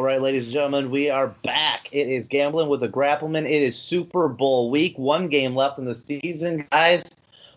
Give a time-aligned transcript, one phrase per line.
[0.00, 1.90] All right, ladies and gentlemen, we are back.
[1.92, 3.44] It is gambling with the Grappleman.
[3.44, 4.96] It is Super Bowl week.
[4.96, 7.04] One game left in the season, guys.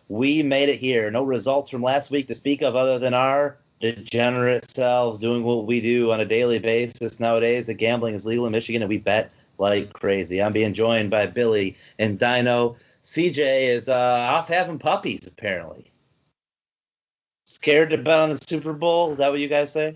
[0.09, 1.09] We made it here.
[1.09, 5.67] No results from last week to speak of, other than our degenerate selves doing what
[5.67, 7.67] we do on a daily basis nowadays.
[7.67, 10.43] The gambling is legal in Michigan, and we bet like crazy.
[10.43, 12.75] I'm being joined by Billy and Dino.
[13.05, 15.85] CJ is uh, off having puppies, apparently.
[17.45, 19.13] Scared to bet on the Super Bowl?
[19.13, 19.95] Is that what you guys say?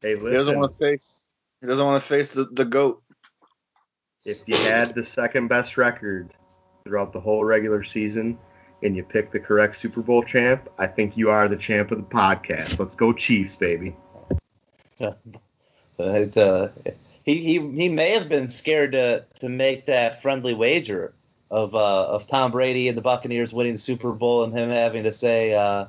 [0.00, 1.26] Hey, He doesn't want to face.
[1.60, 3.02] He doesn't want to face the, the goat.
[4.24, 6.32] if you had the second best record
[6.84, 8.38] throughout the whole regular season
[8.82, 11.98] and you picked the correct Super Bowl champ, I think you are the champ of
[11.98, 12.78] the podcast.
[12.78, 13.94] Let's go Chiefs, baby.
[15.96, 16.68] But, uh,
[17.26, 21.12] he, he he may have been scared to to make that friendly wager
[21.50, 25.04] of uh, of Tom Brady and the Buccaneers winning the Super Bowl and him having
[25.04, 25.86] to say uh,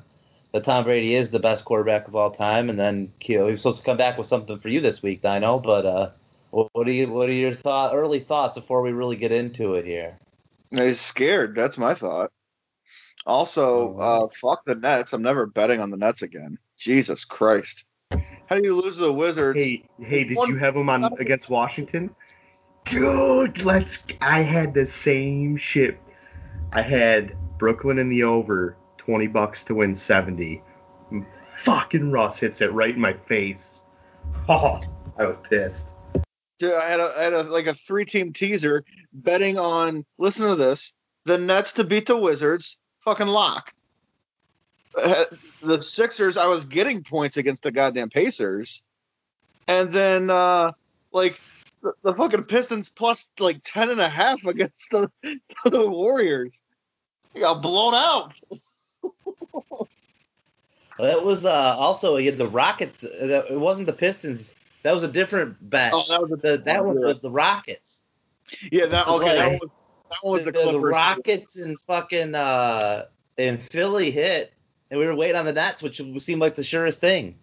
[0.52, 3.54] that Tom Brady is the best quarterback of all time, and then you know, he
[3.54, 5.60] was supposed to come back with something for you this week, Dino.
[5.60, 6.10] But uh,
[6.52, 9.76] what, what are you what are your thought early thoughts before we really get into
[9.76, 10.18] it here?
[10.72, 11.56] He's scared.
[11.56, 12.32] That's my thought.
[13.26, 15.14] Also, uh, fuck the Nets.
[15.14, 16.58] I'm never betting on the Nets again.
[16.78, 17.86] Jesus Christ.
[18.48, 19.60] How do you lose to the Wizards?
[19.60, 22.14] Hey, hey, did One- you have them on against Washington?
[22.86, 24.04] Dude, let's.
[24.22, 26.00] I had the same shit.
[26.74, 28.76] I had Brooklyn in the over,
[29.12, 30.62] twenty bucks to win seventy.
[31.66, 33.82] Fucking Russ hits it right in my face.
[34.48, 34.80] Oh,
[35.18, 35.90] I was pissed.
[36.58, 40.06] Dude, I had a, I had a like a three team teaser betting on.
[40.18, 40.94] Listen to this:
[41.26, 42.78] the Nets to beat the Wizards.
[43.00, 43.74] Fucking lock.
[44.96, 45.26] Uh,
[45.62, 46.38] The Sixers.
[46.38, 48.84] I was getting points against the goddamn Pacers,
[49.68, 50.72] and then uh
[51.12, 51.40] like
[51.82, 55.12] the, the fucking Pistons plus like ten and a half against the,
[55.66, 56.54] the Warriors.
[57.38, 58.34] Got blown out.
[61.00, 63.04] Well, that was uh, also he had the Rockets.
[63.04, 64.54] uh, that- It wasn't the Pistons.
[64.84, 65.92] That was a different bet.
[65.96, 68.04] Oh, that was a- the, that one was the Rockets.
[68.72, 69.38] Yeah, that was okay.
[69.38, 69.70] like- that was
[70.12, 73.06] that one was the, the, the Rockets and fucking uh
[73.38, 74.54] and Philly hit,
[74.92, 77.36] and we were waiting on the Nets, which seemed like the surest thing.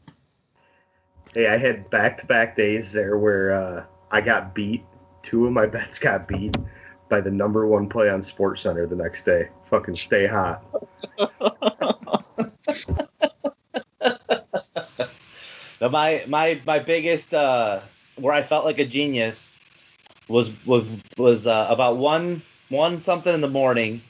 [1.35, 4.83] Hey, I had back-to-back days there where uh, I got beat.
[5.23, 6.57] Two of my bets got beat
[7.09, 9.49] by the number one play on Sports Center the next day.
[9.71, 10.63] Fucking stay hot.
[15.81, 17.81] Now my my my biggest uh
[18.17, 19.57] where I felt like a genius
[20.29, 20.85] was was
[21.17, 24.01] was uh, about one one something in the morning,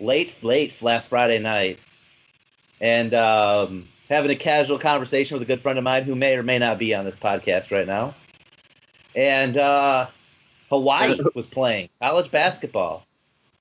[0.00, 1.78] late late last Friday night,
[2.80, 6.42] and um, having a casual conversation with a good friend of mine who may or
[6.42, 8.14] may not be on this podcast right now,
[9.14, 10.06] and uh,
[10.68, 13.06] Hawaii was playing college basketball,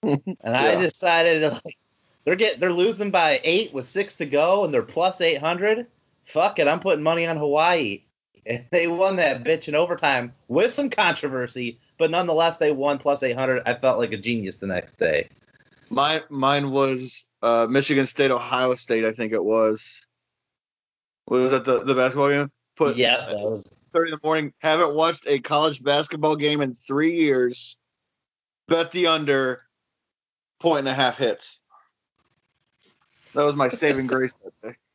[0.01, 1.78] and I decided like
[2.23, 5.88] they're get they're losing by eight with six to go, and they're plus eight hundred.
[6.25, 8.01] Fuck it, I'm putting money on Hawaii.
[8.50, 13.22] And they won that bitch in overtime with some controversy, but nonetheless they won plus
[13.22, 13.63] 800.
[13.66, 15.28] I felt like a genius the next day.
[15.89, 19.03] My mine was uh, Michigan State, Ohio State.
[19.03, 20.01] I think it was.
[21.28, 22.50] Was that the the basketball game?
[22.78, 24.54] Put yeah, that was thirty in the morning.
[24.60, 27.76] Haven't watched a college basketball game in three years.
[28.68, 29.64] Bet the under.
[30.60, 31.60] Point and a half hits.
[33.34, 34.76] That was my saving grace that day.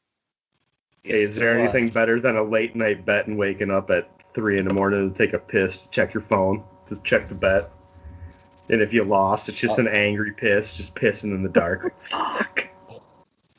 [1.04, 4.60] Hey, is there anything better than a late night bet and waking up at three
[4.60, 7.72] in the morning to take a piss, check your phone, just check the bet?
[8.70, 11.92] And if you lost, it's just an angry piss, just pissing in the dark.
[12.08, 12.68] Fuck.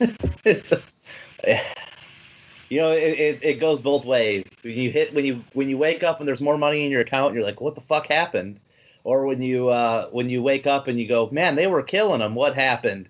[0.00, 0.72] it's
[2.68, 4.44] you know it, it, it goes both ways.
[4.62, 7.02] When you hit when you when you wake up and there's more money in your
[7.02, 8.58] account, you're like, what the fuck happened?
[9.04, 12.20] Or when you uh, when you wake up and you go, man, they were killing
[12.20, 12.34] them.
[12.34, 13.08] What happened?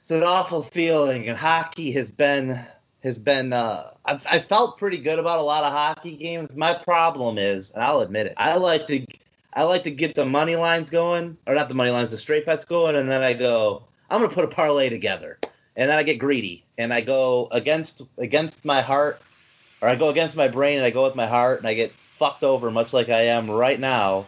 [0.00, 2.58] It's an awful feeling, and hockey has been
[3.04, 3.52] has been.
[3.52, 6.56] Uh, I've, I felt pretty good about a lot of hockey games.
[6.56, 9.06] My problem is, and I'll admit it, I like to
[9.54, 12.46] I like to get the money lines going, or not the money lines, the straight
[12.46, 15.38] bets going, and then I go, I'm gonna put a parlay together,
[15.76, 19.20] and then I get greedy, and I go against against my heart,
[19.80, 21.92] or I go against my brain, and I go with my heart, and I get
[21.92, 24.26] fucked over, much like I am right now,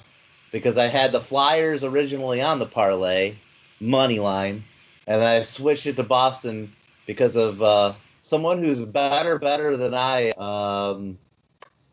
[0.52, 3.34] because I had the Flyers originally on the parlay
[3.80, 4.64] money line,
[5.06, 6.72] and I switched it to Boston
[7.06, 7.92] because of uh,
[8.22, 10.30] someone who's better, better than I.
[10.30, 11.18] Um,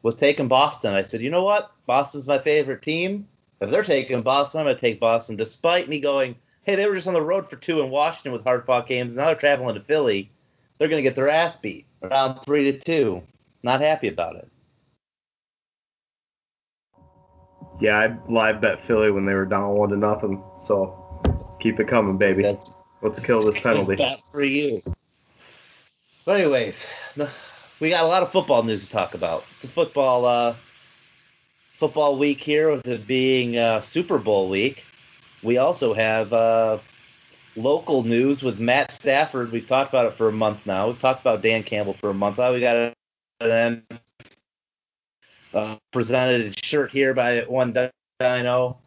[0.04, 0.94] was taking Boston.
[0.94, 1.72] I said, you know what?
[1.86, 3.28] Boston's my favorite team.
[3.60, 6.36] If they're taking Boston, I'm to take Boston, despite me going,
[6.72, 9.16] hey, they were just on the road for two in Washington with hard fought games.
[9.16, 10.30] Now they're traveling to Philly.
[10.78, 13.22] They're going to get their ass beat around three to two.
[13.62, 14.48] Not happy about it.
[17.82, 20.42] Yeah, I live bet Philly when they were down one to nothing.
[20.66, 21.22] So
[21.60, 22.44] keep it coming, baby.
[22.44, 23.96] That's Let's kill this penalty.
[23.96, 24.82] bet for you.
[26.24, 26.88] But anyways,
[27.82, 29.44] we got a lot of football news to talk about.
[29.56, 30.26] It's a football.
[30.26, 30.56] Uh,
[31.74, 34.86] football week here, with it being uh, Super Bowl week,
[35.44, 36.78] we also have uh,
[37.56, 39.52] local news with Matt Stafford.
[39.52, 40.88] We've talked about it for a month now.
[40.88, 42.54] We've talked about Dan Campbell for a month now.
[42.54, 42.94] We got
[43.42, 43.84] an
[45.54, 47.74] uh, presented shirt here by one
[48.20, 48.78] Dino.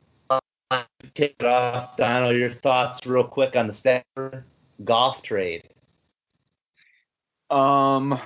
[1.14, 2.30] Kick it off, Dino.
[2.30, 4.44] Your thoughts, real quick, on the Stafford
[4.82, 5.64] Goff trade.
[7.50, 8.18] Um,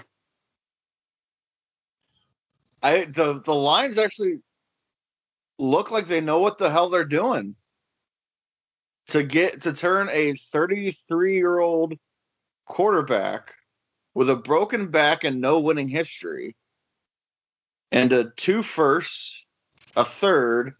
[2.82, 4.40] I the the lines actually
[5.58, 7.56] look like they know what the hell they're doing
[9.08, 11.94] to get to turn a 33 year old
[12.66, 13.54] quarterback
[14.14, 16.54] with a broken back and no winning history
[17.90, 19.46] and a two firsts,
[19.96, 20.74] a third,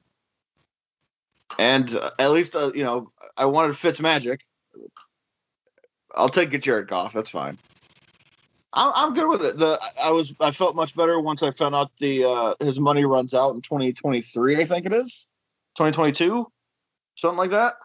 [1.59, 4.41] and uh, at least uh, you know I wanted Fitz Magic.
[6.15, 7.13] I'll take a Jared Goff.
[7.13, 7.59] That's fine.
[8.73, 9.59] I'm, I'm good with it.
[9.59, 13.05] The I was I felt much better once I found out the uh, his money
[13.05, 14.57] runs out in 2023.
[14.57, 15.27] I think it is
[15.77, 16.47] 2022,
[17.17, 17.77] something like that.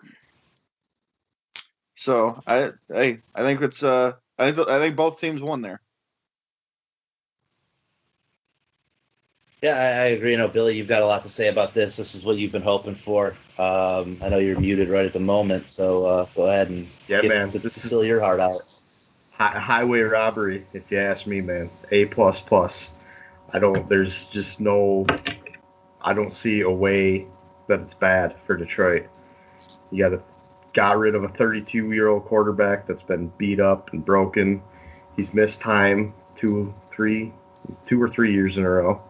[2.03, 5.79] So I I I think it's uh I think I think both teams won there.
[9.61, 10.31] Yeah, I, I agree.
[10.31, 11.95] You know, Billy, you've got a lot to say about this.
[11.95, 13.35] This is what you've been hoping for.
[13.57, 17.21] Um, I know you're muted right at the moment, so uh, go ahead and Yeah,
[17.21, 17.50] man.
[17.51, 18.81] to spill your heart out.
[19.31, 21.69] Hi- highway robbery, if you ask me, man.
[21.91, 22.89] A plus plus.
[23.53, 23.88] I don't.
[23.88, 25.05] There's just no.
[26.01, 27.27] I don't see a way
[27.67, 29.05] that it's bad for Detroit.
[29.89, 30.32] You got to
[30.73, 34.61] got rid of a 32 year old quarterback that's been beat up and broken.
[35.15, 37.31] He's missed time two, three,
[37.85, 39.01] two or three years in a row.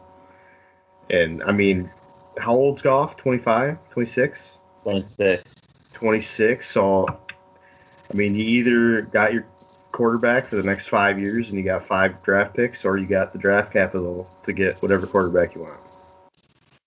[1.09, 1.89] And I mean,
[2.37, 3.17] how old's Goff?
[3.17, 4.53] 25, 26?
[4.83, 5.55] 26.
[5.93, 6.69] 26.
[6.69, 9.45] So, I mean, you either got your
[9.91, 13.31] quarterback for the next five years and you got five draft picks, or you got
[13.31, 15.79] the draft capital to get whatever quarterback you want.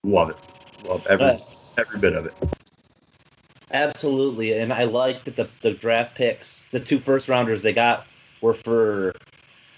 [0.03, 0.37] Love it.
[0.83, 1.39] Love every Right.
[1.77, 2.33] every bit of it.
[3.71, 8.07] Absolutely, and I like that the, the draft picks, the two first rounders they got
[8.39, 9.13] were for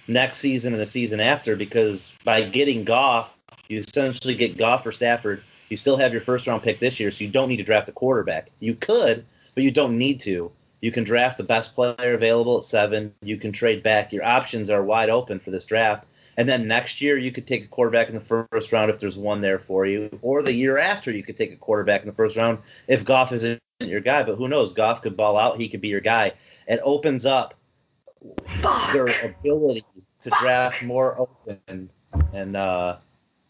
[0.07, 3.35] next season and the season after because by getting Goff,
[3.67, 5.43] you essentially get Goff or Stafford.
[5.69, 7.89] You still have your first round pick this year, so you don't need to draft
[7.89, 8.49] a quarterback.
[8.59, 9.25] You could,
[9.55, 10.51] but you don't need to.
[10.81, 13.13] You can draft the best player available at seven.
[13.21, 14.13] You can trade back.
[14.13, 16.07] Your options are wide open for this draft.
[16.39, 19.17] And then next year, you could take a quarterback in the first round if there's
[19.17, 20.09] one there for you.
[20.21, 23.33] Or the year after, you could take a quarterback in the first round if Goff
[23.33, 24.23] isn't your guy.
[24.23, 24.71] But who knows?
[24.71, 25.57] Goff could ball out.
[25.57, 26.31] He could be your guy.
[26.65, 27.55] It opens up
[28.93, 29.83] their ability
[30.23, 31.89] to draft more open.
[32.31, 32.95] And uh,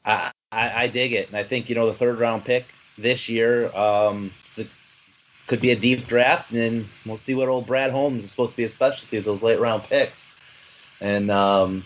[0.04, 1.28] I, I, I dig it.
[1.28, 2.66] And I think, you know, the third round pick
[2.98, 4.68] this year um, the,
[5.46, 6.50] could be a deep draft.
[6.50, 9.26] And then we'll see what old Brad Holmes is supposed to be a specialty is
[9.26, 10.34] those late round picks.
[11.00, 11.84] And um,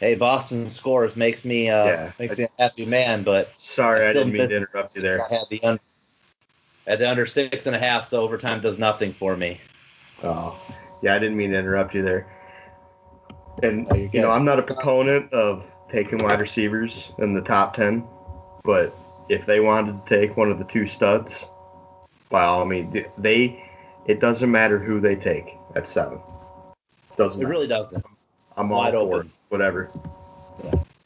[0.00, 2.12] hey, Boston scores makes me uh, Yeah.
[2.18, 3.22] makes me a happy man.
[3.22, 5.20] But Sorry, I still didn't mean to interrupt you there.
[5.24, 5.82] I had the under,
[6.86, 9.60] at the under six and a half, so overtime does nothing for me.
[10.22, 10.60] Oh,
[11.02, 12.26] yeah, I didn't mean to interrupt you there.
[13.62, 17.40] And Oh, you're you know, I'm not a proponent of taking wide receivers in the
[17.40, 18.04] top ten,
[18.64, 18.94] but
[19.28, 21.44] if they wanted to take one of the two studs,
[22.30, 23.64] by all means, they.
[24.06, 26.18] It doesn't matter who they take at seven.
[27.18, 27.50] Doesn't It matter.
[27.50, 28.02] really doesn't.
[28.58, 29.28] I'm wide open.
[29.28, 29.32] it.
[29.50, 29.88] Whatever.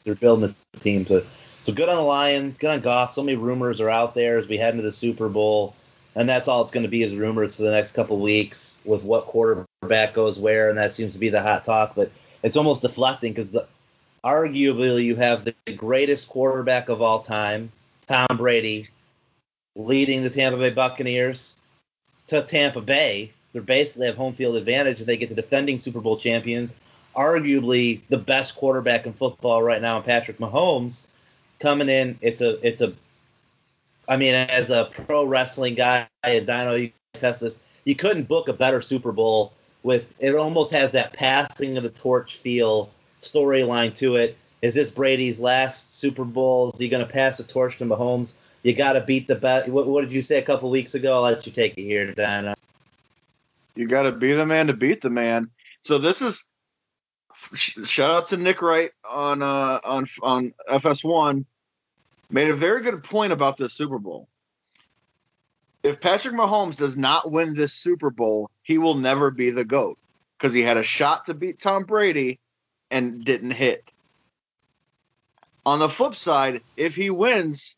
[0.03, 1.23] They're building the team to.
[1.61, 3.13] So good on the Lions, good on Goff.
[3.13, 5.75] So many rumors are out there as we head into the Super Bowl,
[6.15, 9.03] and that's all it's going to be is rumors for the next couple weeks with
[9.03, 11.93] what quarterback goes where, and that seems to be the hot talk.
[11.95, 13.55] But it's almost deflecting because
[14.25, 17.71] arguably you have the greatest quarterback of all time,
[18.07, 18.89] Tom Brady,
[19.75, 21.55] leading the Tampa Bay Buccaneers
[22.27, 23.31] to Tampa Bay.
[23.53, 26.75] They're basically have home field advantage, and they get the defending Super Bowl champions
[27.15, 31.03] arguably the best quarterback in football right now, Patrick Mahomes,
[31.59, 32.17] coming in.
[32.21, 32.93] It's a it's a
[34.07, 37.59] I mean, as a pro wrestling guy, and Dino, you test this.
[37.85, 40.35] You couldn't book a better Super Bowl with it.
[40.35, 42.89] Almost has that passing of the torch feel
[43.21, 44.37] storyline to it.
[44.61, 46.71] Is this Brady's last Super Bowl?
[46.71, 48.33] Is he going to pass the torch to Mahomes?
[48.63, 49.67] You got to beat the best.
[49.69, 51.15] What, what did you say a couple weeks ago?
[51.15, 52.53] I'll let you take it here, Dino.
[53.75, 55.49] You got to be the man to beat the man.
[55.81, 56.45] So this is
[57.53, 61.45] shout out to Nick Wright on uh, on on FS1
[62.29, 64.27] made a very good point about this Super Bowl.
[65.83, 69.97] If Patrick Mahomes does not win this Super Bowl, he will never be the GOAT
[70.37, 72.39] because he had a shot to beat Tom Brady
[72.89, 73.83] and didn't hit.
[75.65, 77.75] On the flip side, if he wins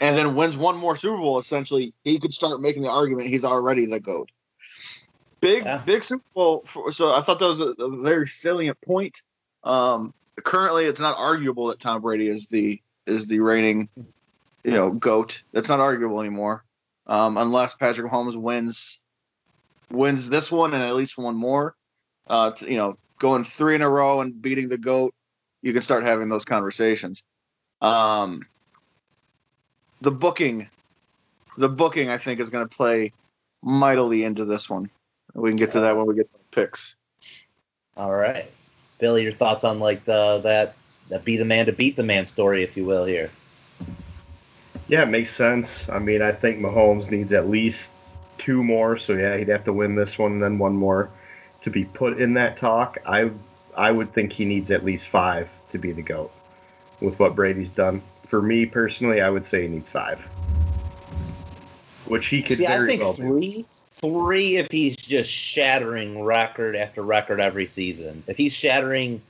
[0.00, 3.44] and then wins one more Super Bowl, essentially, he could start making the argument he's
[3.44, 4.30] already the GOAT.
[5.40, 5.82] Big, Yeah.
[5.84, 6.60] big Super Bowl.
[6.66, 9.20] For, so I thought that was a, a very salient point.
[9.64, 13.88] Um, currently, it's not arguable that Tom Brady is the is the reigning
[14.66, 15.42] you know, goat.
[15.52, 16.64] That's not arguable anymore,
[17.06, 19.00] um, unless Patrick Mahomes wins
[19.90, 21.76] wins this one and at least one more.
[22.26, 25.14] Uh, to, you know, going three in a row and beating the goat,
[25.62, 27.22] you can start having those conversations.
[27.80, 28.42] Um,
[30.00, 30.68] the booking,
[31.56, 33.12] the booking, I think is going to play
[33.62, 34.90] mightily into this one.
[35.36, 36.96] We can get to that when we get to the picks.
[37.96, 38.46] All right,
[38.98, 40.74] Billy, your thoughts on like the that
[41.10, 43.30] that be the man to beat the man story, if you will, here.
[44.88, 45.88] Yeah, it makes sense.
[45.88, 47.92] I mean, I think Mahomes needs at least
[48.38, 51.10] two more, so yeah, he'd have to win this one and then one more
[51.62, 52.96] to be put in that talk.
[53.06, 53.30] I
[53.76, 56.32] I would think he needs at least five to be the goat
[57.00, 58.00] with what Brady's done.
[58.26, 60.20] For me personally, I would say he needs five,
[62.06, 63.64] which he could See, I think well do.
[64.00, 68.22] Three, if he's just shattering record after record every season.
[68.26, 69.22] If he's shattering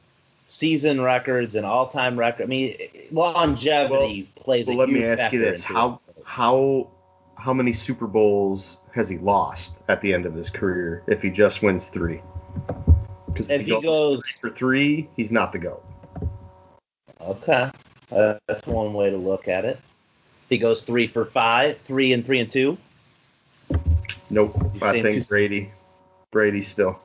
[0.46, 2.76] season records and all-time record, I mean,
[3.10, 6.22] longevity plays Well, a let huge me ask you this: how it.
[6.24, 6.88] how
[7.36, 11.30] how many Super Bowls has he lost at the end of his career if he
[11.30, 12.20] just wins three?
[13.34, 15.84] 'Cause If he goes, for three, he's not the goat.
[17.20, 17.70] okay,
[18.10, 19.76] uh, that's one way to look at it.
[19.76, 22.78] If he goes three for five, three and three and two,
[24.30, 24.54] Nope.
[24.74, 25.70] You're I think Brady.
[26.30, 27.00] Brady still.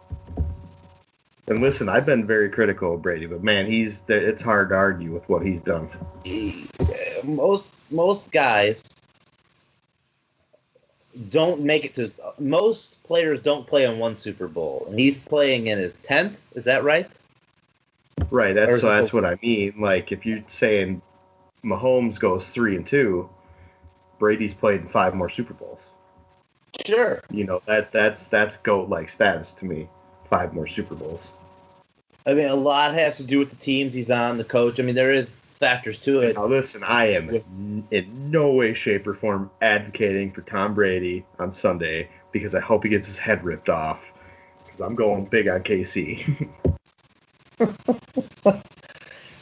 [1.47, 5.11] And listen, I've been very critical of Brady, but man, he's it's hard to argue
[5.11, 5.89] with what he's done.
[7.23, 8.83] most most guys
[11.29, 12.09] don't make it to
[12.39, 16.39] most players don't play in one Super Bowl, and he's playing in his tenth.
[16.55, 17.09] Is that right?
[18.29, 18.55] Right.
[18.55, 19.73] That's so that's what I mean.
[19.77, 21.01] Like if you're saying
[21.63, 23.29] Mahomes goes three and two,
[24.19, 25.81] Brady's played in five more Super Bowls.
[26.85, 27.21] Sure.
[27.29, 29.87] You know that that's that's goat like status to me.
[30.29, 31.27] Five more Super Bowls.
[32.25, 34.79] I mean, a lot has to do with the teams he's on, the coach.
[34.79, 36.35] I mean, there is factors to it.
[36.35, 41.25] Now listen, I am in- in no way, shape, or form advocating for Tom Brady
[41.39, 43.99] on Sunday because I hope he gets his head ripped off.
[44.65, 46.47] Because I'm going big on KC.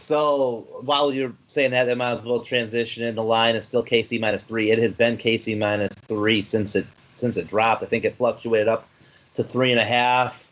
[0.09, 3.13] So while you're saying that, that might as well transition in.
[3.13, 4.71] The line is still KC minus three.
[4.71, 6.87] It has been KC minus three since it
[7.19, 7.83] since it dropped.
[7.83, 8.87] I think it fluctuated up
[9.35, 10.51] to three and a half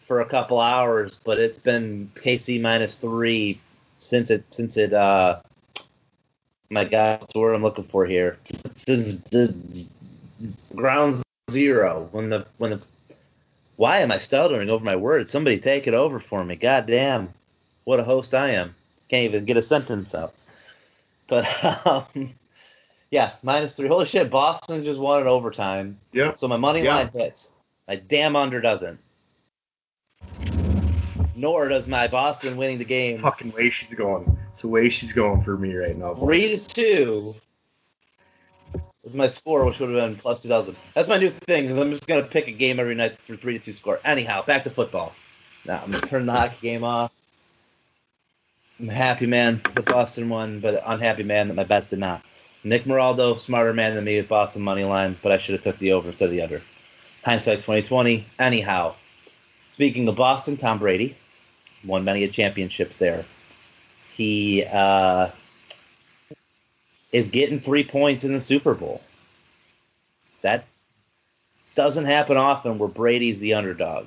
[0.00, 3.60] for a couple hours, but it's been KC minus three
[3.98, 4.92] since it since it.
[4.92, 5.40] uh
[6.70, 8.36] My God, word I'm looking for here?
[8.44, 9.88] Since the
[10.74, 12.82] ground zero when the when the.
[13.76, 15.30] Why am I stuttering over my words?
[15.30, 16.56] Somebody take it over for me.
[16.56, 17.28] God damn
[17.84, 18.74] what a host I am.
[19.08, 20.34] Can't even get a sentence out.
[21.28, 21.46] But
[21.86, 22.30] um,
[23.10, 23.88] yeah, minus three.
[23.88, 25.96] Holy shit, Boston just won in overtime.
[26.12, 26.34] yeah.
[26.34, 26.94] So my money Yeah.
[26.96, 27.50] line hits.
[27.86, 29.00] My damn under doesn't.
[31.34, 34.36] Nor does my Boston winning the game Fucking way she's going.
[34.50, 36.14] It's the way she's going for me right now.
[36.14, 36.24] boys.
[36.26, 37.34] three to two.
[39.04, 40.76] With my score, which would have been plus two thousand.
[40.94, 43.56] That's my new thing, because I'm just gonna pick a game every night for three
[43.56, 44.00] to two score.
[44.04, 45.14] Anyhow, back to football.
[45.64, 47.14] Now I'm gonna turn the hockey game off.
[48.80, 52.22] I'm a happy man that Boston won, but unhappy man that my bets did not.
[52.64, 55.78] Nick Moraldo, smarter man than me with Boston money line, but I should have took
[55.78, 56.62] the over instead of the under.
[57.24, 58.24] Hindsight 2020.
[58.38, 58.94] Anyhow,
[59.70, 61.16] speaking of Boston, Tom Brady
[61.84, 63.24] won many a championships there.
[64.14, 65.28] He uh,
[67.12, 69.02] is getting three points in the Super Bowl.
[70.42, 70.64] That
[71.74, 74.06] doesn't happen often where Brady's the underdog.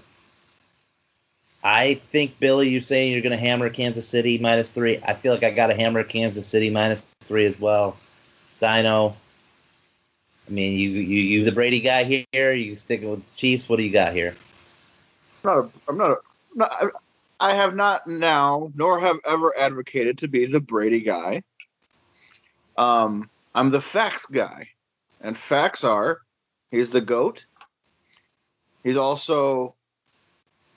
[1.63, 4.97] I think Billy, you're saying you're going to hammer Kansas City minus three.
[4.97, 7.95] I feel like I got to hammer Kansas City minus three as well.
[8.61, 9.15] Dino.
[10.47, 12.53] I mean, you you you the Brady guy here.
[12.53, 13.67] You sticking with the Chiefs?
[13.67, 14.35] What do you got here?
[15.43, 15.57] I'm not.
[15.57, 16.11] A, I'm not.
[16.11, 16.17] A,
[16.55, 16.89] not I-
[17.41, 21.41] I have not now, nor have ever advocated to be the Brady guy.
[22.77, 24.67] Um, I'm the facts guy,
[25.21, 26.21] and facts are
[26.69, 27.43] he's the goat.
[28.83, 29.73] He's also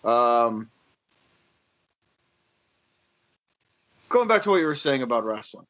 [0.05, 0.71] um,
[4.09, 5.67] going back to what you were saying about wrestling.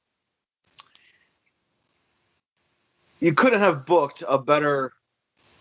[3.25, 4.93] You couldn't have booked a better,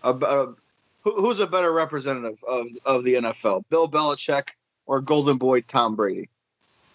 [0.02, 0.54] a, a
[1.02, 4.50] who, who's a better representative of, of the NFL, Bill Belichick
[4.84, 6.28] or Golden Boy Tom Brady?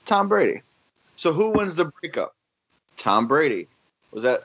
[0.05, 0.61] Tom Brady.
[1.17, 2.35] So who wins the breakup?
[2.97, 3.67] Tom Brady.
[4.11, 4.43] Was that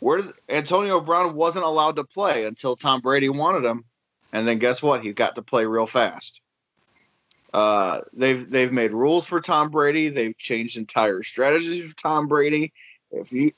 [0.00, 3.84] where did Antonio Brown wasn't allowed to play until Tom Brady wanted him,
[4.32, 5.04] and then guess what?
[5.04, 6.40] He got to play real fast.
[7.52, 10.08] Uh, they've they've made rules for Tom Brady.
[10.08, 12.72] They've changed entire strategies for Tom Brady.
[13.12, 13.52] If if,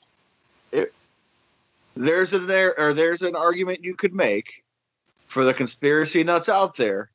[2.05, 4.63] there's an or there's an argument you could make
[5.27, 7.11] for the conspiracy nuts out there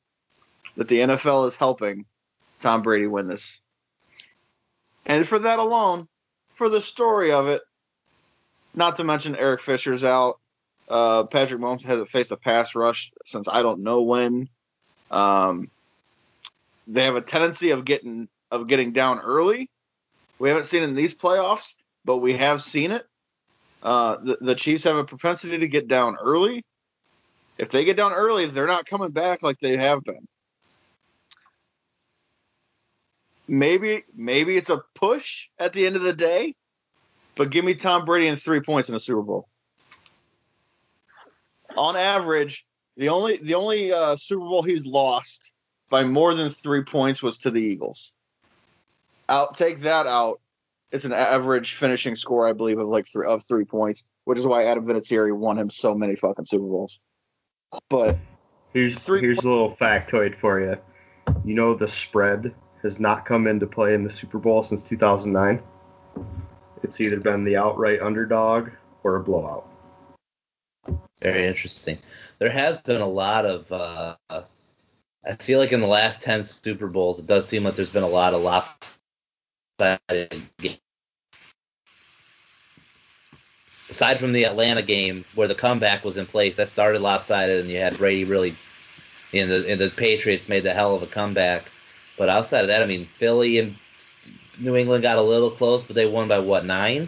[0.77, 2.05] that the NFL is helping
[2.61, 3.61] Tom Brady win this.
[5.05, 6.07] And for that alone,
[6.55, 7.61] for the story of it,
[8.75, 10.39] Not to mention Eric Fisher's out.
[10.89, 14.49] Uh, Patrick Mahomes hasn't faced a pass rush since I don't know when.
[15.11, 15.69] Um,
[16.87, 19.69] they have a tendency of getting of getting down early.
[20.39, 21.75] We haven't seen it in these playoffs,
[22.05, 23.05] but we have seen it.
[23.83, 26.63] Uh, the, the Chiefs have a propensity to get down early.
[27.57, 30.25] If they get down early, they're not coming back like they have been.
[33.45, 36.55] Maybe maybe it's a push at the end of the day,
[37.35, 39.49] but give me Tom Brady and three points in the Super Bowl.
[41.75, 45.53] On average, the only the only uh, Super Bowl he's lost
[45.89, 48.13] by more than three points was to the Eagles.
[49.27, 50.39] Out take that out,
[50.93, 54.45] it's an average finishing score, I believe, of like three of three points, which is
[54.45, 56.99] why Adam Vinatieri won him so many fucking Super Bowls.
[57.89, 58.17] But
[58.73, 60.77] Here's Three here's a little factoid for you.
[61.43, 65.61] You know the spread has not come into play in the Super Bowl since 2009.
[66.83, 68.69] It's either been the outright underdog
[69.03, 69.67] or a blowout.
[71.21, 71.97] Very interesting.
[72.39, 73.71] There has been a lot of.
[73.71, 77.89] Uh, I feel like in the last ten Super Bowls, it does seem like there's
[77.89, 80.79] been a lot of lopsided games.
[83.93, 87.69] Aside from the Atlanta game where the comeback was in place, that started lopsided, and
[87.69, 88.55] you had Brady really,
[89.31, 91.69] and the and the Patriots made the hell of a comeback.
[92.17, 93.75] But outside of that, I mean, Philly and
[94.57, 97.07] New England got a little close, but they won by what nine?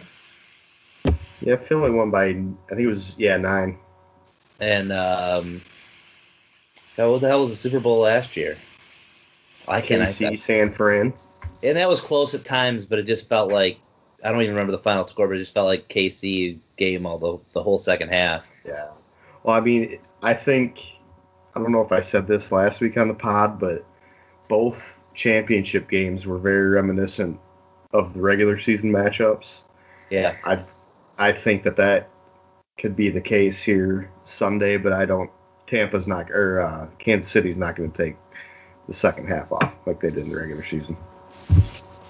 [1.40, 3.78] Yeah, Philly won by I think it was yeah nine.
[4.60, 5.62] And um,
[6.96, 8.56] God, what the hell was the Super Bowl last year?
[9.66, 10.02] I can't.
[10.02, 11.14] KC, San Fran.
[11.64, 13.76] and that was close at times, but it just felt like
[14.24, 17.18] I don't even remember the final score, but it just felt like KC game all
[17.18, 18.48] the the whole second half.
[18.66, 18.88] Yeah.
[19.42, 20.80] Well, I mean, I think
[21.54, 23.84] I don't know if I said this last week on the pod, but
[24.48, 27.38] both championship games were very reminiscent
[27.92, 29.60] of the regular season matchups.
[30.10, 30.62] Yeah, I
[31.18, 32.10] I think that that
[32.78, 35.30] could be the case here Sunday, but I don't.
[35.66, 38.16] Tampa's not or uh, Kansas City's not going to take
[38.86, 40.96] the second half off like they did in the regular season.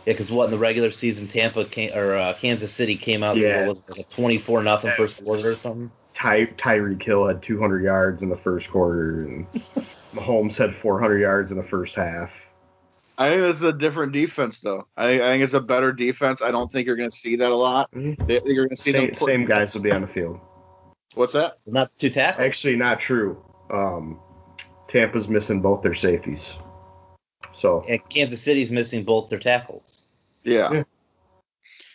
[0.06, 3.36] Yeah, because what in the regular season, Tampa came, or uh, Kansas City came out
[3.36, 3.60] Yeah.
[3.60, 5.90] what was like a 24 nothing first quarter or something.
[6.14, 9.46] Ty Tyreek Hill had 200 yards in the first quarter, and
[10.14, 12.32] Mahomes had 400 yards in the first half.
[13.18, 14.86] I think this is a different defense, though.
[14.96, 16.42] I, I think it's a better defense.
[16.42, 17.90] I don't think you're going to see that a lot.
[17.92, 18.26] Mhm.
[18.26, 19.12] They- You're going to see them.
[19.14, 20.38] Same, same guys will be on the field.
[21.14, 21.54] What's that?
[21.66, 22.44] Not two tackles.
[22.46, 23.42] Actually, not true.
[23.70, 24.20] Um,
[24.88, 26.54] Tampa's missing both their safeties.
[27.52, 29.95] So And Kansas City's missing both their tackles.
[30.46, 30.72] Yeah.
[30.72, 30.82] Yeah.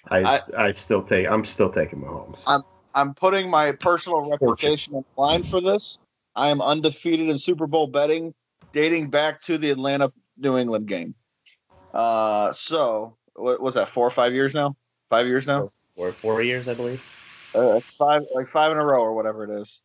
[0.10, 2.40] I, I- I still take I'm still taking Mahomes.
[2.46, 5.98] I'm I'm putting my personal reputation on the line for this.
[6.36, 8.34] I am undefeated in Super Bowl betting,
[8.74, 11.16] dating back to the Atlanta New England game.
[11.94, 13.90] Uh, so what was that?
[13.90, 14.76] Four or five years now?
[15.10, 15.70] Five years now?
[15.96, 17.02] Or four years, I believe.
[17.54, 19.82] Uh, five, like five in a row or whatever it is.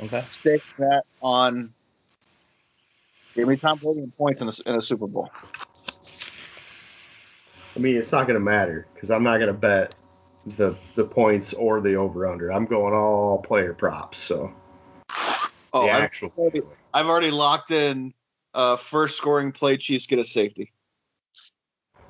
[0.00, 0.24] Okay.
[0.30, 1.72] Stake that on.
[3.34, 5.30] Give me Tom Brady and points in a, in a Super Bowl.
[7.76, 9.94] I mean, it's not going to matter because I'm not going to bet
[10.56, 12.50] the the points or the over under.
[12.50, 14.18] I'm going all player props.
[14.18, 14.52] So
[15.72, 16.32] Oh, I've actual.
[16.38, 16.60] already,
[16.94, 18.14] I've already locked in
[18.54, 19.76] uh, first scoring play.
[19.76, 20.72] Chiefs get a safety.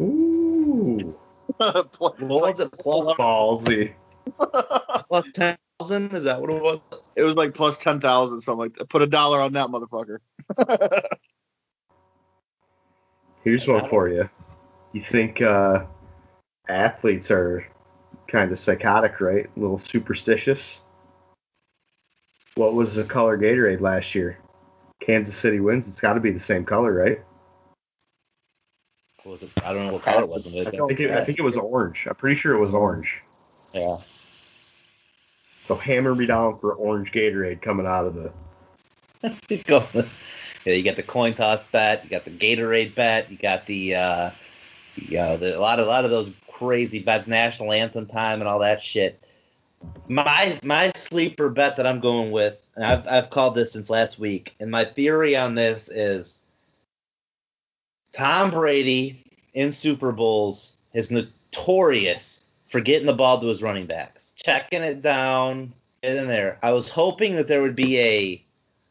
[0.00, 1.18] Ooh,
[1.58, 2.70] What was it?
[2.78, 3.92] Plus ballsy.
[5.08, 6.12] plus ten thousand?
[6.14, 6.80] Is that what it was?
[7.16, 8.88] It was like plus ten thousand, something like that.
[8.88, 10.18] Put a dollar on that motherfucker.
[13.42, 14.28] Here's one for you.
[14.96, 15.84] You think uh,
[16.70, 17.66] athletes are
[18.28, 19.44] kind of psychotic, right?
[19.44, 20.80] A little superstitious.
[22.54, 24.38] What was the color Gatorade last year?
[25.02, 25.86] Kansas City wins.
[25.86, 27.20] It's got to be the same color, right?
[29.22, 29.50] What was it?
[29.62, 30.46] I don't know what color it was.
[30.46, 32.06] I think it, I think it was orange.
[32.08, 33.20] I'm pretty sure it was orange.
[33.74, 33.98] Yeah.
[35.66, 38.32] So hammer me down for orange Gatorade coming out of the.
[39.50, 40.04] You.
[40.64, 43.94] Yeah, you got the coin toss bet, you got the Gatorade bet, you got the
[43.94, 44.30] uh,
[44.96, 48.48] know, the, a lot of a lot of those crazy bets, national anthem time and
[48.48, 49.20] all that shit.
[50.08, 54.18] My my sleeper bet that I'm going with, and I've I've called this since last
[54.18, 56.40] week, and my theory on this is
[58.12, 59.22] Tom Brady
[59.54, 65.02] in Super Bowls is notorious for getting the ball to his running backs, checking it
[65.02, 66.58] down, in there.
[66.62, 68.42] I was hoping that there would be a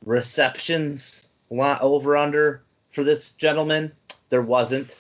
[0.06, 3.92] receptions over under for this gentleman.
[4.30, 4.98] There wasn't.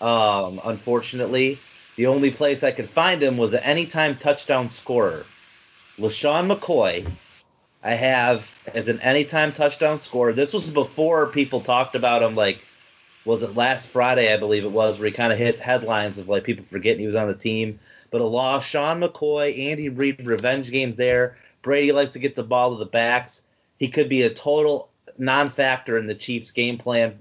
[0.00, 1.58] Um, unfortunately,
[1.96, 5.24] the only place I could find him was an anytime touchdown scorer.
[5.98, 7.08] LeSean McCoy,
[7.82, 10.32] I have as an anytime touchdown scorer.
[10.32, 12.64] This was before people talked about him like
[13.24, 16.28] was it last Friday, I believe it was, where he kind of hit headlines of
[16.28, 17.78] like people forgetting he was on the team.
[18.10, 18.66] but a loss.
[18.66, 21.36] Sean McCoy, Andy Reid, revenge games there.
[21.62, 23.42] Brady likes to get the ball to the backs.
[23.78, 27.14] He could be a total non-factor in the Chiefs' game plan,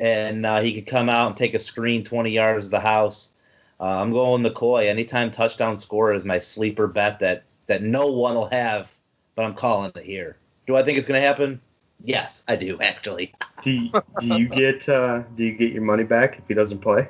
[0.00, 3.34] and uh, he could come out and take a screen 20 yards of the house.
[3.80, 4.86] Uh, I'm going McCoy.
[4.86, 8.92] Anytime touchdown score is my sleeper bet that that no one will have,
[9.34, 10.36] but I'm calling it here.
[10.66, 11.60] Do I think it's going to happen?
[12.04, 13.32] Yes, I do actually.
[13.62, 16.80] Do you, do you get uh, do you get your money back if he doesn't
[16.80, 17.06] play?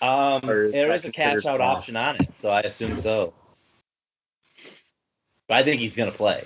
[0.00, 3.34] Um, is there is a cash out option on it, so I assume so.
[5.46, 6.42] But I think he's going to play.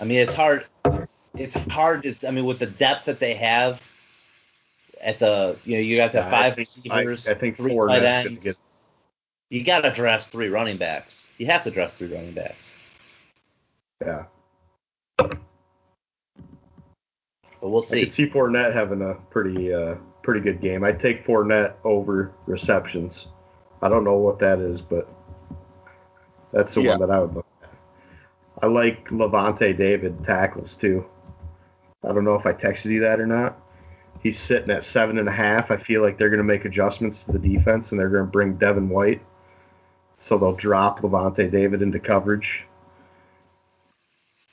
[0.00, 0.64] I mean, it's hard.
[1.36, 2.02] It's hard.
[2.04, 3.86] To, I mean, with the depth that they have
[5.02, 7.72] at the, you know, you got the Yeah, five think- receivers, I, I think three
[7.72, 8.44] Fournette's tight ends.
[8.44, 8.58] get
[9.50, 11.32] You got to dress three running backs.
[11.38, 12.76] You have to dress three running backs.
[14.04, 14.24] yeah.
[15.18, 15.38] But
[17.70, 17.98] we'll see.
[17.98, 18.04] I see.
[18.06, 20.84] could see Fournette having a pretty uh, pretty good game.
[20.84, 23.26] I'd take Fournette over receptions.
[23.82, 25.08] I don't know what that is, but
[26.52, 26.90] that's the Yeah.
[26.90, 27.70] one that I would look at.
[28.62, 31.06] I like Lavonte David tackles too.
[32.08, 33.60] I don't know if I texted you that or not.
[34.22, 35.70] He's sitting at seven and a half.
[35.70, 38.30] I feel like they're going to make adjustments to the defense and they're going to
[38.30, 39.20] bring Devin White.
[40.18, 42.64] So they'll drop Lavonte David into coverage.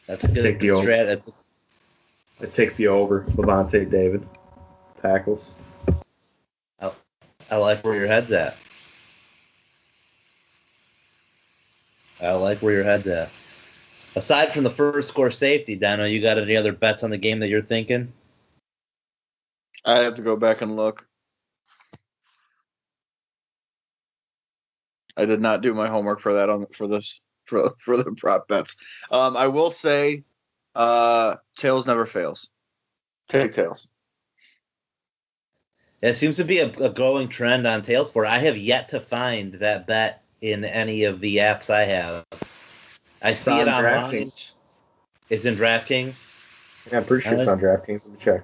[0.08, 0.88] That's a good Take the over.
[0.88, 1.34] strat.
[2.42, 4.28] I take the over Lavonte David
[5.02, 5.50] tackles.
[7.50, 8.56] I like where your head's at.
[12.22, 13.30] I like where your head's at.
[14.16, 17.40] Aside from the first score safety, Dano, you got any other bets on the game
[17.40, 18.12] that you're thinking?
[19.86, 21.08] I have to go back and look.
[25.16, 28.48] I did not do my homework for that on for this for for the prop
[28.48, 28.76] bets.
[29.10, 30.24] Um, I will say,
[30.76, 32.50] uh, tails never fails.
[33.30, 33.88] Take tails.
[36.02, 38.26] It seems to be a, a growing trend on tails for.
[38.26, 42.26] I have yet to find that bet in any of the apps I have.
[43.22, 44.12] I see it on online.
[44.12, 44.52] DraftKings.
[45.30, 46.30] It's in DraftKings.
[46.90, 48.02] Yeah, I'm pretty sure it's on DraftKings.
[48.04, 48.44] Let me check.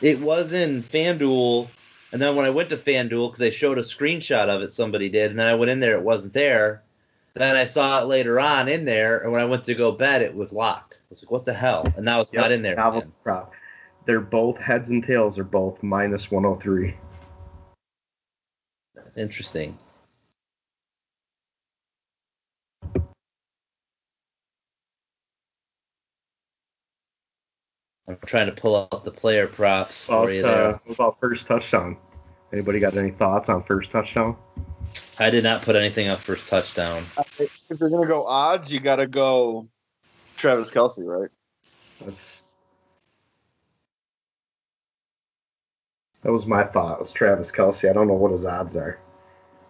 [0.00, 1.68] It was in FanDuel,
[2.12, 5.08] and then when I went to FanDuel, because they showed a screenshot of it, somebody
[5.08, 6.82] did, and then I went in there, it wasn't there.
[7.34, 10.22] Then I saw it later on in there, and when I went to go bet,
[10.22, 10.94] it was locked.
[10.94, 11.86] I was like, what the hell?
[11.96, 12.76] And now it's not in there.
[12.76, 13.12] Novel again.
[13.22, 13.54] prop.
[14.04, 16.94] They're both heads and tails are both minus 103.
[19.16, 19.76] Interesting.
[28.10, 30.70] I'm trying to pull up the player props for you there.
[30.70, 31.96] uh, what about first touchdown?
[32.52, 34.36] Anybody got any thoughts on first touchdown?
[35.18, 37.04] I did not put anything up first touchdown.
[37.38, 39.68] If you're gonna go odds, you gotta go
[40.36, 41.30] Travis Kelce, right?
[42.04, 42.42] That's
[46.22, 46.98] that was my thought.
[46.98, 47.88] Was Travis Kelce?
[47.88, 48.98] I don't know what his odds are.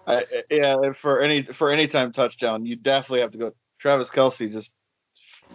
[0.07, 4.51] I, yeah, for any for any time touchdown, you definitely have to go Travis Kelce.
[4.51, 4.73] Just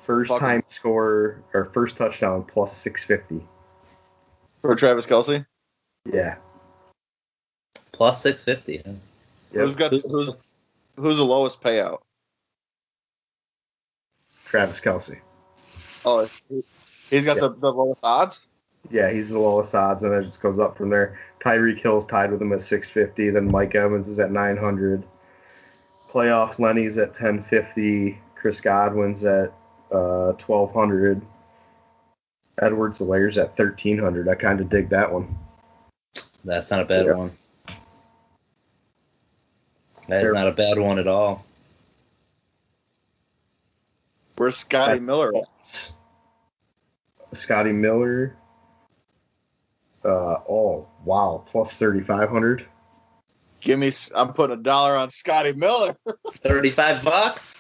[0.01, 0.47] First Fuck him.
[0.47, 3.45] time score or first touchdown plus 650.
[4.61, 5.45] for Travis Kelce.
[6.05, 6.35] Yeah.
[7.91, 8.77] Plus 650.
[8.89, 8.97] huh?
[9.53, 9.65] Yep.
[9.65, 10.43] Who's got who's
[10.97, 11.99] who's the lowest payout?
[14.45, 15.17] Travis Kelce.
[16.05, 16.29] Oh,
[17.09, 18.45] he's got the, the lowest odds.
[18.91, 21.19] Yeah, he's the lowest odds, and it just goes up from there.
[21.43, 23.31] Tyreek Hill's tied with him at 650.
[23.31, 25.03] Then Mike Evans is at 900.
[26.11, 28.19] Playoff Lenny's at 1050.
[28.35, 29.51] Chris Godwin's at
[29.95, 31.21] uh, 1200.
[32.61, 34.29] Edwards-Helaire's at 1300.
[34.29, 35.37] I kind of dig that one.
[36.45, 37.13] That's not a bad Yeah.
[37.15, 37.31] one.
[40.07, 41.43] That is They're- not a bad one at all.
[44.37, 45.31] Where's Scotty Miller?
[47.33, 48.35] Scotty Miller.
[50.03, 51.45] Uh, oh, wow.
[51.51, 52.67] Plus 3,500.
[53.61, 53.91] Give me.
[54.13, 55.95] I'm putting a dollar on Scotty Miller.
[56.31, 57.55] 35 bucks?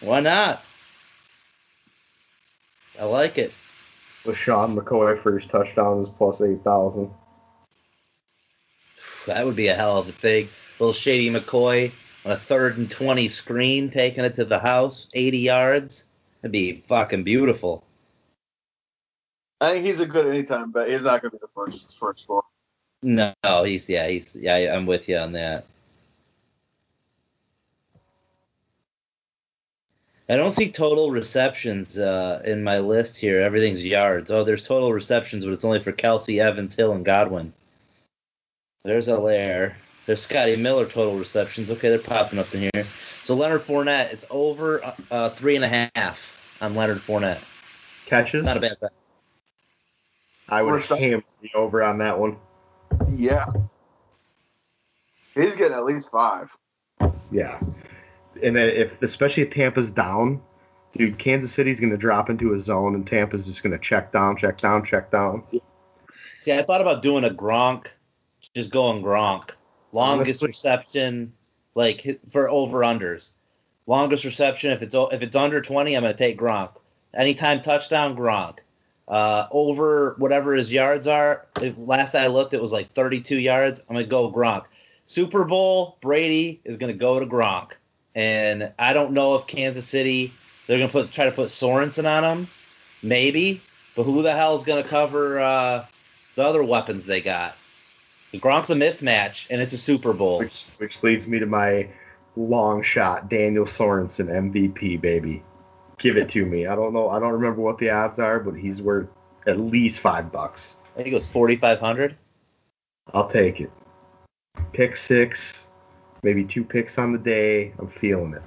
[0.00, 0.62] Why not?
[2.98, 3.52] I like it.
[4.24, 7.10] LeSean McCoy first touchdown is plus 8,000.
[9.26, 10.48] That would be a hell of a thing.
[10.78, 11.92] Little Shady McCoy
[12.24, 16.06] on a third and 20 screen, taking it to the house, 80 yards.
[16.40, 17.84] That'd be fucking beautiful.
[19.60, 22.44] I think he's a good anytime but He's not gonna be the first first score.
[23.02, 23.32] No,
[23.64, 25.64] he's yeah, he's yeah, I'm with you on that.
[30.30, 33.40] I don't see total receptions uh, in my list here.
[33.40, 34.30] Everything's yards.
[34.30, 37.52] Oh, there's total receptions, but it's only for Kelce, Evans, Hill, and Godwin.
[38.84, 39.74] There's Helaire.
[40.04, 41.70] There's Scotty Miller total receptions.
[41.70, 42.86] Okay, they're popping up in here.
[43.22, 47.42] So Leonard Fournette, it's over uh, uh, three and a half on Leonard Fournette.
[48.06, 48.44] Catches?
[48.44, 48.90] Not a bad bet.
[50.48, 52.36] I would We're hammer the over on that one.
[53.10, 53.46] Yeah.
[55.34, 56.54] He's getting at least five.
[57.30, 57.60] Yeah.
[58.42, 60.40] And if especially if Tampa's down,
[60.96, 64.12] dude, Kansas City's going to drop into a zone and Tampa's just going to check
[64.12, 65.42] down, check down, check down.
[66.40, 67.88] See, I thought about doing a Gronk,
[68.54, 69.50] just going Gronk.
[69.92, 71.32] Longest Honestly- reception,
[71.74, 73.32] like for over unders.
[73.86, 76.70] Longest reception, if it's if it's under 20, I'm gonna take Gronk.
[77.14, 78.58] Anytime touchdown, Gronk.
[79.08, 81.46] Uh, over whatever his yards are.
[81.62, 83.82] If, last I looked, it was like 32 yards.
[83.88, 84.64] I'm gonna go Gronk.
[85.06, 87.70] Super Bowl, Brady is gonna go to Gronk,
[88.18, 90.34] and I don't know if Kansas City
[90.66, 92.48] they're gonna put try to put Sorensen on him,
[93.00, 93.62] maybe.
[93.94, 95.86] But who the hell is gonna cover uh,
[96.34, 97.56] the other weapons they got?
[98.32, 100.40] The Gronk's a mismatch, and it's a Super Bowl.
[100.40, 101.88] Which which leads me to my
[102.36, 105.44] long shot, Daniel Sorensen MVP, baby.
[105.98, 106.66] Give it to me.
[106.66, 107.08] I don't know.
[107.08, 109.08] I don't remember what the odds are, but he's worth
[109.46, 110.76] at least five bucks.
[110.94, 112.16] I think it was 4,500.
[113.14, 113.70] I'll take it.
[114.72, 115.57] Pick six,
[116.22, 117.72] maybe two picks on the day.
[117.78, 118.42] I'm feeling it.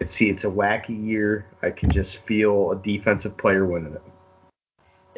[0.00, 1.46] It's see, it's a wacky year.
[1.62, 4.02] I can just feel a defensive player winning it.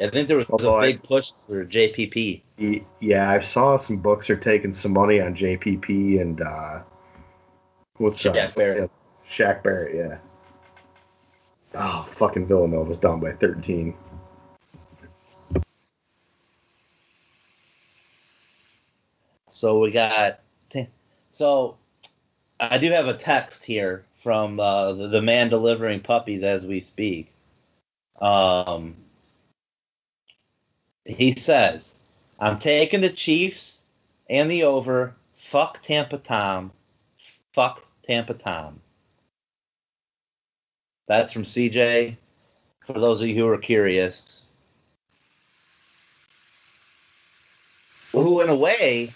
[0.03, 2.41] I think there was Although a I- big push for JPP.
[2.99, 6.79] Yeah, I saw some books are taking some money on JPP and uh,
[7.97, 8.55] what's Shaq that?
[8.55, 8.91] Barrett.
[9.29, 10.17] Shaq Barrett, yeah.
[11.75, 13.93] Oh, fucking Villanova's down by 13.
[19.49, 20.39] So we got.
[21.31, 21.77] So
[22.59, 26.81] I do have a text here from uh, the, the man delivering puppies as we
[26.81, 27.31] speak.
[28.19, 28.95] Um,
[31.05, 31.97] he says,
[32.39, 33.81] "I'm taking the Chiefs
[34.29, 35.13] and the over.
[35.35, 36.71] Fuck Tampa Tom.
[37.53, 38.79] Fuck Tampa Tom."
[41.07, 42.15] That's from CJ.
[42.85, 44.45] For those of you who are curious,
[48.11, 49.13] who in a way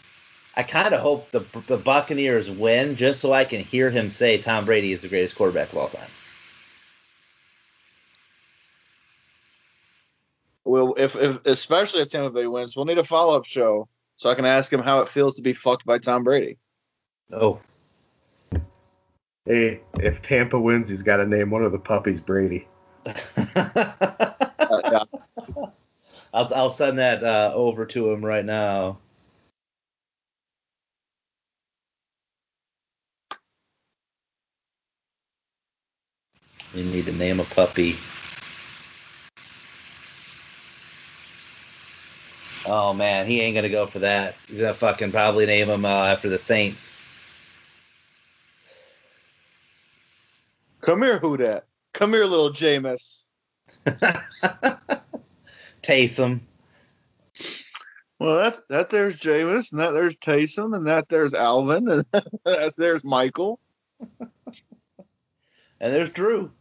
[0.55, 4.37] I kind of hope the, the Buccaneers win just so I can hear him say
[4.37, 6.09] Tom Brady is the greatest quarterback of all time.
[10.63, 14.29] Well, if, if especially if Tampa Bay wins, we'll need a follow up show so
[14.29, 16.57] I can ask him how it feels to be fucked by Tom Brady.
[17.31, 17.59] Oh,
[19.45, 22.67] Hey, if Tampa wins, he's got to name one of the puppies Brady.
[24.67, 25.03] Uh, yeah.
[26.33, 28.97] I'll, I'll send that uh, over to him right now.
[36.75, 37.95] You need to name a puppy.
[42.65, 44.35] Oh man, he ain't gonna go for that.
[44.49, 46.97] He's gonna fucking probably name him uh, after the Saints.
[50.81, 51.63] Come here, who dat?
[51.93, 53.27] Come here, little Jameis.
[55.81, 56.41] Taysom.
[58.19, 58.89] Well, that's that.
[58.89, 62.05] There's Jameis, and that there's Taysom, and that there's Alvin, and
[62.45, 63.61] that there's Michael.
[65.79, 66.51] And there's Drew.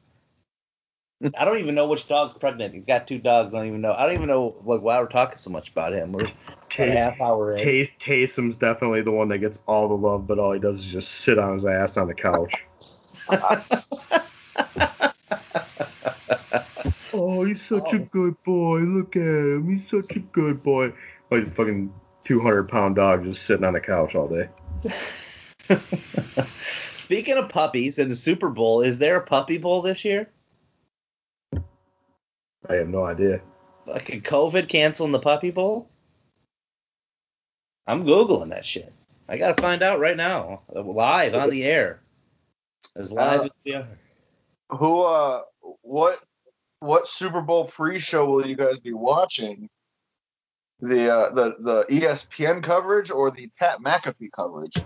[1.38, 2.74] I don't even know which dog's pregnant.
[2.74, 3.54] He's got two dogs.
[3.54, 3.92] I don't even know.
[3.92, 6.12] I don't even know like why we're talking so much about him.
[6.12, 6.26] We're
[6.68, 7.58] Tay- half hour in.
[7.58, 10.87] Tay- Taysom's definitely the one that gets all the love, but all he does is
[10.87, 12.54] just sit on his ass on the couch.
[17.14, 18.08] oh, he's such a oh.
[18.10, 18.80] good boy.
[18.80, 19.70] Look at him.
[19.70, 20.92] He's such a good boy.
[21.30, 21.92] Oh, he's a fucking
[22.24, 24.48] 200 pound dog just sitting on the couch all day.
[26.94, 30.28] Speaking of puppies and the Super Bowl, is there a puppy bowl this year?
[32.68, 33.40] I have no idea.
[33.87, 35.88] Fucking COVID canceling the puppy bowl?
[37.87, 38.92] I'm googling that shit.
[39.29, 42.00] I gotta find out right now, live on the air,
[42.96, 43.87] as live Uh, as we are.
[44.70, 45.03] Who?
[45.05, 45.42] Uh,
[45.83, 46.20] what?
[46.81, 49.68] What Super Bowl pre-show will you guys be watching?
[50.81, 54.77] The uh, the the ESPN coverage or the Pat McAfee coverage?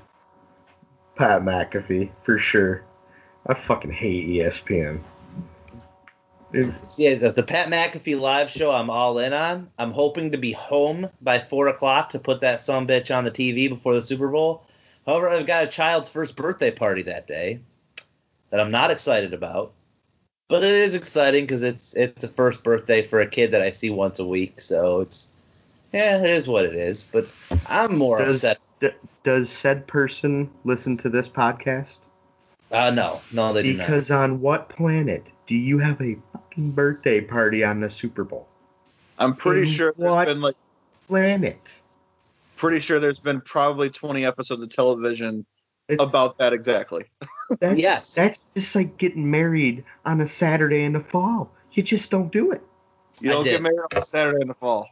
[1.16, 2.84] Pat McAfee, for sure.
[3.46, 5.00] I fucking hate ESPN.
[6.52, 9.68] Yeah, the, the Pat McAfee live show I'm all in on.
[9.78, 13.30] I'm hoping to be home by four o'clock to put that some bitch on the
[13.30, 14.64] TV before the Super Bowl.
[15.04, 17.60] However, I've got a child's first birthday party that day
[18.50, 19.72] that I'm not excited about,
[20.48, 23.70] but it is exciting because it's it's a first birthday for a kid that I
[23.70, 24.60] see once a week.
[24.60, 25.34] So it's
[25.92, 27.04] yeah, it is what it is.
[27.04, 27.28] But
[27.66, 28.58] I'm more does, upset.
[28.80, 31.98] d- does said person listen to this podcast?
[32.70, 33.86] Uh, no, no, they do not.
[33.86, 38.46] Because on what planet do you have a fucking birthday party on the Super Bowl?
[39.18, 40.26] I'm pretty In sure there's what?
[40.26, 40.54] been like
[41.08, 41.58] Planet.
[42.56, 45.44] pretty sure there's been probably 20 episodes of television
[45.88, 47.06] It's, about that exactly.
[47.60, 48.14] that's, Yes.
[48.14, 51.50] That's just like getting married on a Saturday in the fall.
[51.72, 52.62] You just don't do it.
[53.20, 54.88] You don't get married on a Saturday in the fall.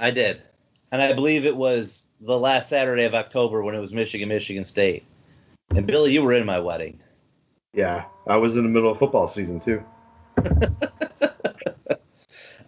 [0.00, 0.42] I did,
[0.90, 4.64] and I believe it was the last Saturday of October when it was Michigan, Michigan
[4.64, 5.04] State.
[5.74, 6.98] And Billy, you were in my wedding.
[7.74, 9.84] Yeah, I was in the middle of football season too.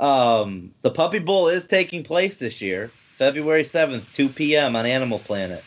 [0.01, 4.75] Um, the Puppy Bowl is taking place this year, February 7th, 2 p.m.
[4.75, 5.63] on Animal Planet.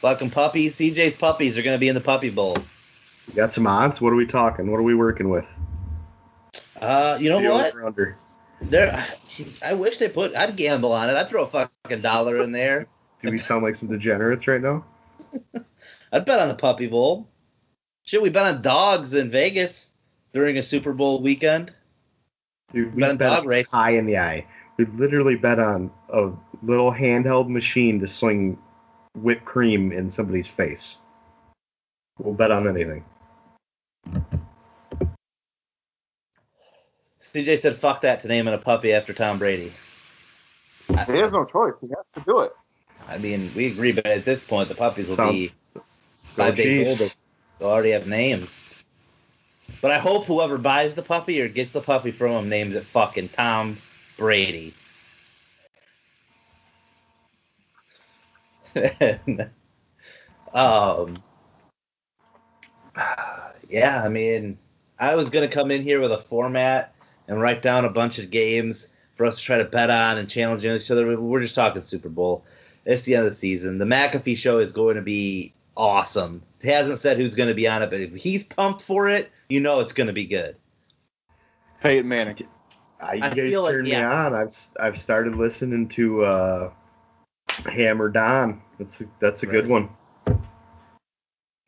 [0.00, 2.56] Fucking puppies, CJ's puppies are going to be in the Puppy Bowl.
[3.28, 4.00] You got some odds?
[4.00, 4.68] What are we talking?
[4.68, 5.46] What are we working with?
[6.80, 7.74] Uh, you know The what?
[7.84, 8.16] under.
[8.62, 9.06] There,
[9.64, 10.34] I wish they put.
[10.34, 11.14] I'd gamble on it.
[11.14, 12.88] I'd throw a fucking dollar in there.
[13.22, 14.84] Do we sound like some degenerates right now?
[16.12, 17.28] I'd bet on the Puppy Bowl.
[18.02, 19.91] Shit, we bet on dogs in Vegas
[20.32, 21.72] during a Super Bowl weekend.
[22.72, 23.72] Dude, we Bet on bet dog races.
[23.72, 24.46] high in the eye.
[24.78, 26.30] We literally bet on a
[26.62, 28.58] little handheld machine to swing
[29.14, 30.96] whipped cream in somebody's face.
[32.18, 33.04] We'll bet on anything.
[37.20, 39.72] CJ said, "Fuck that" to naming a puppy after Tom Brady.
[40.88, 41.74] He has no choice.
[41.80, 42.52] He has to do it.
[43.08, 45.52] I mean, we agree, but at this point, the puppies will Sounds- be
[46.24, 47.12] five Go days old.
[47.58, 48.71] They'll already have names.
[49.80, 52.86] But I hope whoever buys the puppy or gets the puppy from him names it
[52.86, 53.78] fucking Tom
[54.16, 54.74] Brady.
[60.54, 61.18] um,
[63.68, 64.56] yeah, I mean,
[64.98, 66.94] I was gonna come in here with a format
[67.28, 70.28] and write down a bunch of games for us to try to bet on and
[70.28, 71.20] challenge each other.
[71.20, 72.44] We're just talking Super Bowl.
[72.84, 73.78] It's the end of the season.
[73.78, 76.42] The McAfee show is going to be awesome.
[76.60, 79.30] He hasn't said who's going to be on it, but if he's pumped for it,
[79.48, 80.56] you know it's going to be good.
[81.80, 82.36] Peyton Manning.
[83.00, 84.00] Uh, you I guys feel like- turned yeah.
[84.00, 84.34] me on.
[84.34, 86.70] I've I've started listening to uh,
[87.66, 88.62] Hammer Don.
[88.78, 89.88] That's a, that's a good one.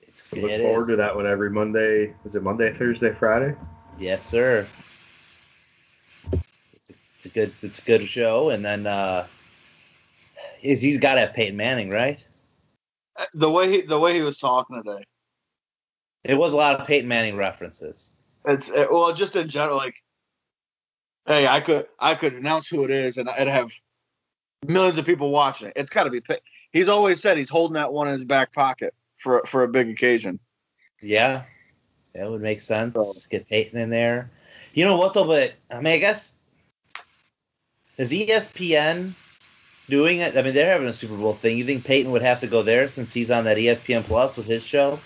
[0.01, 0.89] It's, I look it forward is.
[0.89, 2.15] to that one every Monday.
[2.25, 3.57] Is it Monday, Thursday, Friday?
[3.99, 4.67] Yes, sir.
[6.33, 9.27] It's a, it's a good it's a good show, and then uh,
[10.63, 12.25] is he's got to have Peyton Manning, right?
[13.35, 15.05] The way he the way he was talking today.
[16.25, 18.15] It was a lot of Peyton Manning references.
[18.47, 19.95] It's it, well, just in general, like,
[21.27, 23.71] hey, I could I could announce who it is, and I'd have
[24.67, 25.75] millions of people watching it.
[25.77, 26.21] It's got to be.
[26.21, 26.41] Pey-
[26.73, 29.89] He's always said he's holding that one in his back pocket for for a big
[29.91, 30.41] occasion.
[31.01, 31.45] Yeah,
[32.15, 32.95] that would make sense.
[32.95, 34.29] So- Get Peyton in there.
[34.73, 35.27] You know what though?
[35.27, 36.35] But I mean, I guess
[37.97, 39.13] is ESPN
[39.89, 40.37] doing it?
[40.37, 41.59] I mean, they're having a Super Bowl thing.
[41.59, 44.47] You think Peyton would have to go there since he's on that ESPN Plus with
[44.47, 44.99] his show?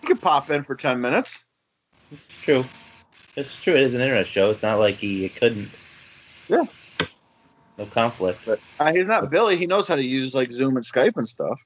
[0.00, 1.44] He could pop in for ten minutes.
[2.10, 2.64] It's true.
[3.36, 3.74] It's true.
[3.74, 4.50] It is an internet show.
[4.50, 5.68] It's not like he couldn't.
[6.48, 6.64] Yeah.
[7.78, 8.46] No conflict.
[8.46, 9.56] Uh, he's not Billy.
[9.56, 11.64] He knows how to use like Zoom and Skype and stuff.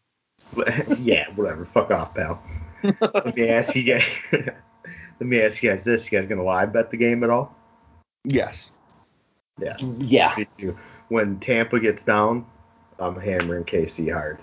[0.99, 1.65] yeah, whatever.
[1.65, 2.43] Fuck off, pal.
[2.85, 4.05] Let me ask you guys.
[4.33, 7.55] Let me ask you guys this: You guys gonna live bet the game at all?
[8.25, 8.73] Yes.
[9.61, 9.77] Yeah.
[9.79, 10.37] Yeah.
[11.15, 11.27] Me too.
[11.31, 12.47] When Tampa gets down,
[12.99, 14.39] I'm hammering KC hard.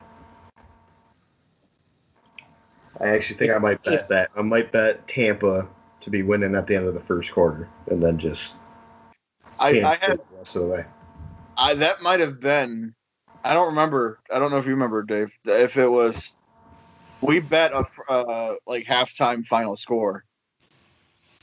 [2.99, 4.29] I actually think I might bet that.
[4.37, 5.67] I might bet Tampa
[6.01, 8.53] to be winning at the end of the first quarter, and then just
[9.59, 10.85] I, I sit had the rest of the way.
[11.57, 12.93] I that might have been.
[13.43, 14.19] I don't remember.
[14.31, 15.37] I don't know if you remember, Dave.
[15.45, 16.37] If it was,
[17.21, 20.23] we bet a uh, like halftime final score.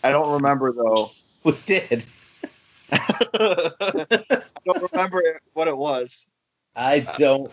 [0.03, 1.11] I don't remember though.
[1.45, 2.05] We did.
[2.90, 6.27] I don't remember what it was.
[6.74, 7.51] I don't.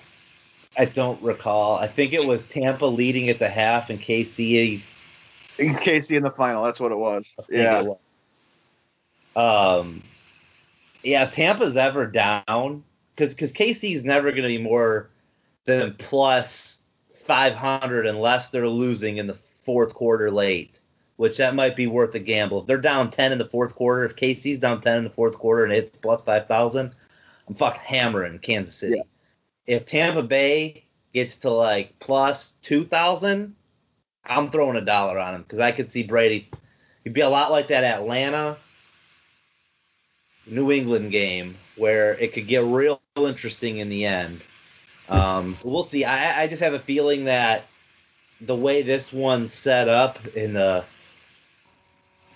[0.78, 1.78] I don't recall.
[1.78, 4.82] I think it was Tampa leading at the half and KC.
[5.58, 7.36] In KC in the final, that's what it was.
[7.50, 7.80] Yeah.
[7.80, 9.82] it was.
[9.82, 10.02] Um.
[11.04, 15.08] Yeah, Tampa's ever down, because because KC's never going to be more
[15.66, 20.80] than plus 500 unless they're losing in the fourth quarter late,
[21.18, 22.62] which that might be worth a gamble.
[22.62, 25.38] If they're down 10 in the fourth quarter, if KC's down 10 in the fourth
[25.38, 26.94] quarter and it's plus 5,000,
[27.48, 28.98] I'm fucking hammering Kansas City.
[28.98, 29.04] Yeah.
[29.78, 33.56] If Tampa Bay gets to like plus 2,000,
[34.26, 36.50] I'm throwing a dollar on him because I could see Brady.
[37.04, 38.58] He'd be a lot like that Atlanta
[40.48, 44.42] New England game where it could get real interesting in the end.
[45.08, 46.04] Um, we'll see.
[46.04, 47.66] I, I just have a feeling that
[48.42, 50.84] the way this one's set up in the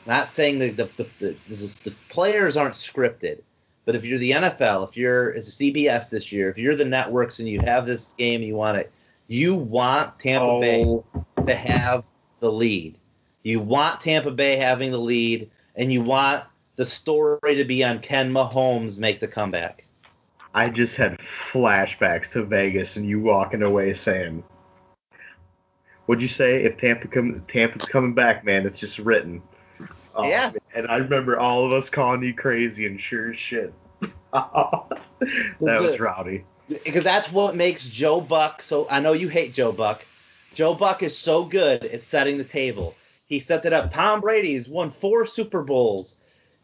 [0.10, 3.42] not saying that the the, the, the, the players aren't scripted,
[3.86, 6.84] but if you're the NFL, if you're it's a CBS this year, if you're the
[6.84, 8.92] networks and you have this game and you want it,
[9.28, 11.06] you want Tampa Bay Oh,
[11.46, 12.08] to have
[12.40, 12.96] the lead.
[13.44, 16.44] You want Tampa Bay having the lead, and you want
[16.76, 19.86] the story to be on Ken Mahomes make the comeback.
[20.56, 24.44] I just had flashbacks to Vegas and you walking away saying,
[26.08, 26.64] "What'd you say?
[26.64, 28.66] If Tampa come, Tampa's coming back, man.
[28.66, 29.44] It's just written."
[30.16, 30.52] Oh, Yeah.
[30.76, 33.74] And I remember all of us calling you crazy, and sure as shit,
[34.34, 35.00] that
[35.60, 36.46] was rowdy.
[36.68, 38.88] because that's what makes Joe Buck so.
[38.90, 40.06] I know you hate Joe Buck.
[40.54, 42.96] Joe Buck is so good at setting the table.
[43.28, 43.92] He set it up.
[43.92, 46.16] Tom Brady's won four Super Bowls.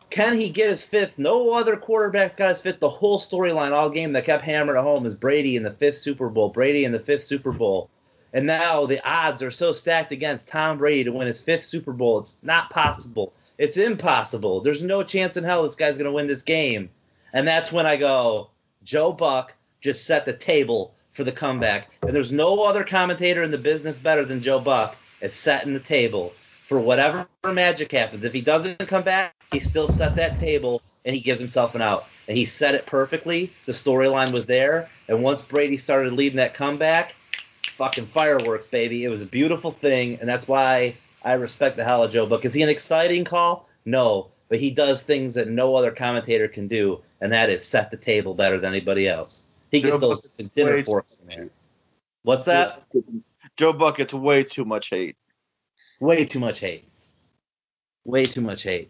[0.09, 1.19] Can he get his fifth?
[1.19, 2.79] No other quarterback's got his fifth.
[2.79, 6.29] The whole storyline all game that kept hammering home is Brady in the fifth Super
[6.29, 6.49] Bowl.
[6.49, 7.89] Brady in the fifth Super Bowl.
[8.35, 11.93] And now the odds are so stacked against Tom Brady to win his fifth Super
[11.93, 12.19] Bowl.
[12.19, 13.31] It's not possible.
[13.57, 14.59] It's impossible.
[14.59, 16.89] There's no chance in hell this guy's going to win this game.
[17.31, 18.49] And that's when I go,
[18.83, 21.87] Joe Buck just set the table for the comeback.
[22.01, 25.79] And there's no other commentator in the business better than Joe Buck at setting the
[25.79, 26.33] table
[26.67, 28.25] for whatever magic happens.
[28.25, 31.81] If he doesn't come back, he still set that table and he gives himself an
[31.81, 32.05] out.
[32.27, 33.53] And he set it perfectly.
[33.63, 34.89] The storyline was there.
[35.07, 37.15] And once Brady started leading that comeback,
[37.77, 39.03] fucking fireworks, baby.
[39.03, 42.45] It was a beautiful thing, and that's why I respect the hell of Joe Buck.
[42.45, 43.69] Is he an exciting call?
[43.85, 47.91] No, but he does things that no other commentator can do, and that is set
[47.91, 49.43] the table better than anybody else.
[49.71, 51.49] He gets Joe those Buck dinner waits- forks in there.
[52.23, 52.81] What's that?
[53.57, 55.15] Joe Buck gets way too much hate.
[55.99, 56.85] Way too much hate.
[58.05, 58.89] Way too much hate.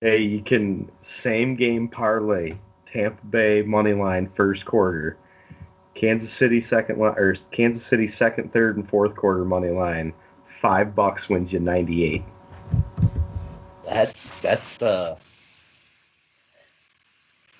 [0.00, 2.56] Hey, you can same game parlay
[2.86, 5.16] Tampa Bay money line first quarter,
[5.98, 10.12] Kansas City second li- or Kansas City second, third, and fourth quarter money line.
[10.62, 12.22] Five bucks wins you ninety eight.
[13.84, 15.16] That's that's uh.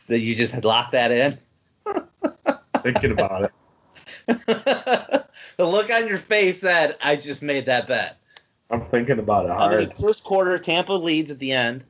[0.07, 1.39] That you just lock that in.
[2.83, 3.53] Thinking about it.
[4.27, 8.19] the look on your face said, "I just made that bet."
[8.71, 9.93] I'm thinking about it I mean, hard.
[9.95, 11.85] first quarter, Tampa leads at the end,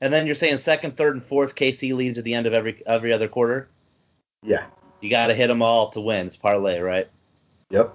[0.00, 2.80] and then you're saying second, third, and fourth, KC leads at the end of every
[2.86, 3.68] every other quarter.
[4.42, 4.64] Yeah.
[5.00, 6.26] You got to hit them all to win.
[6.26, 7.06] It's parlay, right?
[7.70, 7.94] Yep.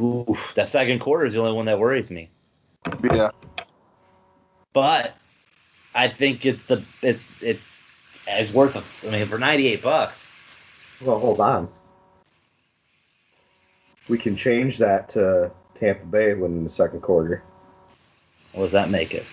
[0.00, 2.28] Oof, that second quarter is the only one that worries me.
[3.02, 3.30] Yeah.
[4.72, 5.14] But
[5.94, 7.74] I think it's the it, it's
[8.26, 8.76] it's worth.
[9.06, 10.30] I mean, for 98 bucks,
[11.02, 11.68] Well, hold on.
[14.08, 17.42] We can change that to Tampa Bay winning the second quarter.
[18.52, 19.24] what does that make it?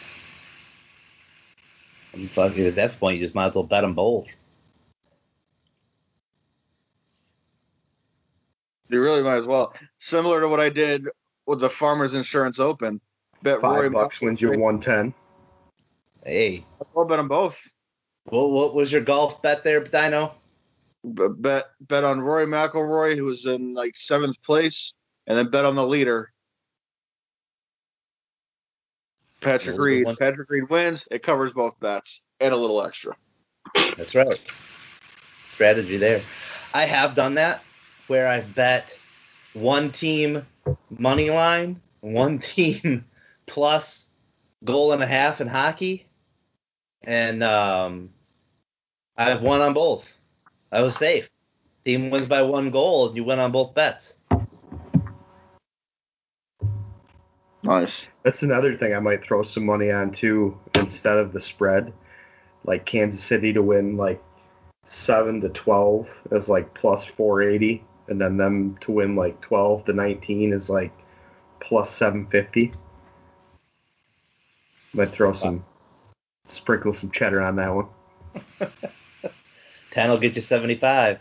[2.14, 4.36] You fuck- At that point, you just might as well bet them both.
[8.90, 9.74] You really might as well.
[9.98, 11.08] Similar to what I did
[11.46, 13.02] with the Farmers Insurance Open.
[13.42, 15.14] Bet Five Rory bucks wins you one ten.
[16.24, 16.64] Hey,
[16.96, 17.60] I'll bet them both.
[18.26, 20.32] what, what was your golf bet there, Dino?
[21.04, 24.94] B- Bet bet on Rory McIlroy, who was in like seventh place,
[25.28, 26.32] and then bet on the leader.
[29.42, 30.06] Patrick What was the Reed.
[30.06, 30.16] one?
[30.16, 31.08] Patrick Reed wins.
[31.12, 33.16] It covers both bets and a little extra.
[33.98, 34.40] That's right.
[35.26, 36.22] Strategy there.
[36.74, 37.64] I have done that
[38.08, 38.98] where I've bet
[39.54, 40.46] one team
[40.98, 43.04] money line, one team
[43.48, 44.10] plus
[44.64, 46.06] goal and a half in hockey,
[47.04, 48.10] and um,
[49.18, 50.16] I've won on both.
[50.72, 51.30] I was safe.
[51.86, 54.18] Team wins by one goal, and you win on both bets.
[57.66, 58.08] Nice.
[58.24, 61.94] That's another thing I might throw some money on too instead of the spread.
[62.64, 64.22] Like Kansas City to win like
[64.84, 69.86] seven to twelve is like plus four eighty, and then them to win like twelve
[69.86, 70.94] to nineteen is like
[71.60, 72.72] plus seven fifty.
[74.94, 75.66] Might throw some
[76.46, 77.88] sprinkle some cheddar on that one.
[79.92, 81.20] Ten will get you seventy-five.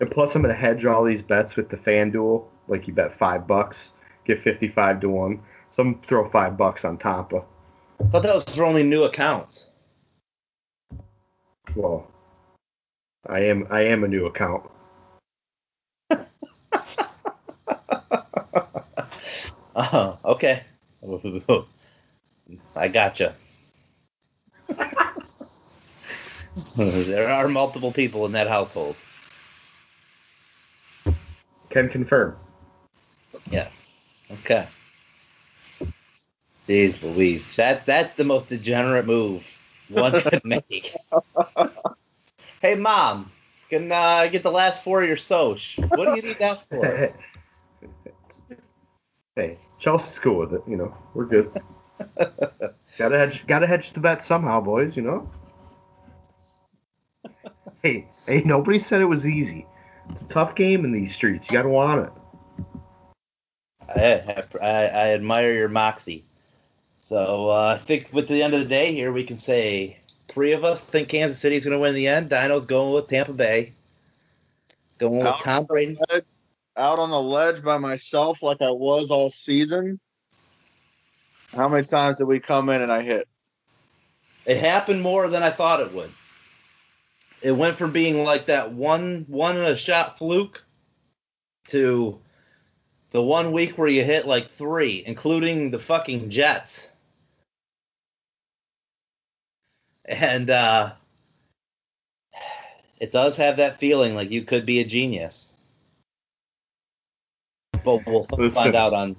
[0.00, 2.44] And plus I'm gonna hedge all these bets with the FanDuel.
[2.68, 3.90] Like you bet five bucks,
[4.24, 5.40] get fifty five to one.
[5.70, 7.44] So I'm gonna throw five bucks on Tampa.
[8.00, 9.68] I thought that was for only new accounts.
[11.74, 12.06] Well,
[13.26, 14.70] I am I am a new account.
[19.76, 20.62] Oh, okay.
[22.76, 23.34] I gotcha.
[26.76, 28.96] there are multiple people in that household.
[31.68, 32.36] Can confirm.
[33.50, 33.90] Yes.
[34.32, 34.66] Okay.
[36.66, 37.56] Jeez Louise.
[37.56, 39.58] That that's the most degenerate move
[39.88, 40.94] one could make.
[42.62, 43.30] hey mom,
[43.68, 45.78] can uh, get the last four of your soch.
[45.92, 47.12] What do you need that for?
[49.36, 50.62] Hey, Chelsea's cool with it.
[50.66, 51.50] You know, we're good.
[52.98, 54.96] gotta hedge, gotta hedge the bet somehow, boys.
[54.96, 55.30] You know.
[57.82, 59.66] hey, hey, nobody said it was easy.
[60.10, 61.48] It's a tough game in these streets.
[61.50, 62.12] You gotta want it.
[63.88, 66.24] I, I, I admire your moxie.
[67.00, 70.52] So uh, I think with the end of the day here, we can say three
[70.52, 72.30] of us think Kansas City's going to win in the end.
[72.30, 73.72] Dino's going with Tampa Bay.
[74.98, 75.98] Going with Tom Brady.
[76.76, 80.00] Out on the ledge by myself like I was all season.
[81.54, 83.28] How many times did we come in and I hit?
[84.46, 86.12] It happened more than I thought it would.
[87.42, 90.64] it went from being like that one one a shot fluke
[91.68, 92.18] to
[93.12, 96.90] the one week where you hit like three, including the fucking Jets.
[100.06, 100.92] And uh,
[103.00, 105.55] it does have that feeling like you could be a genius.
[107.86, 108.50] But we'll Listen.
[108.50, 109.16] find out on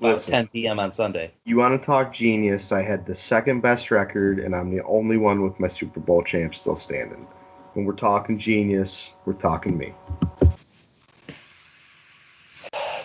[0.00, 0.30] uh, Listen.
[0.30, 0.78] 10 p.m.
[0.78, 1.32] on Sunday.
[1.44, 2.70] You want to talk genius?
[2.70, 6.22] I had the second best record, and I'm the only one with my Super Bowl
[6.22, 7.26] champ still standing.
[7.74, 9.92] When we're talking genius, we're talking me.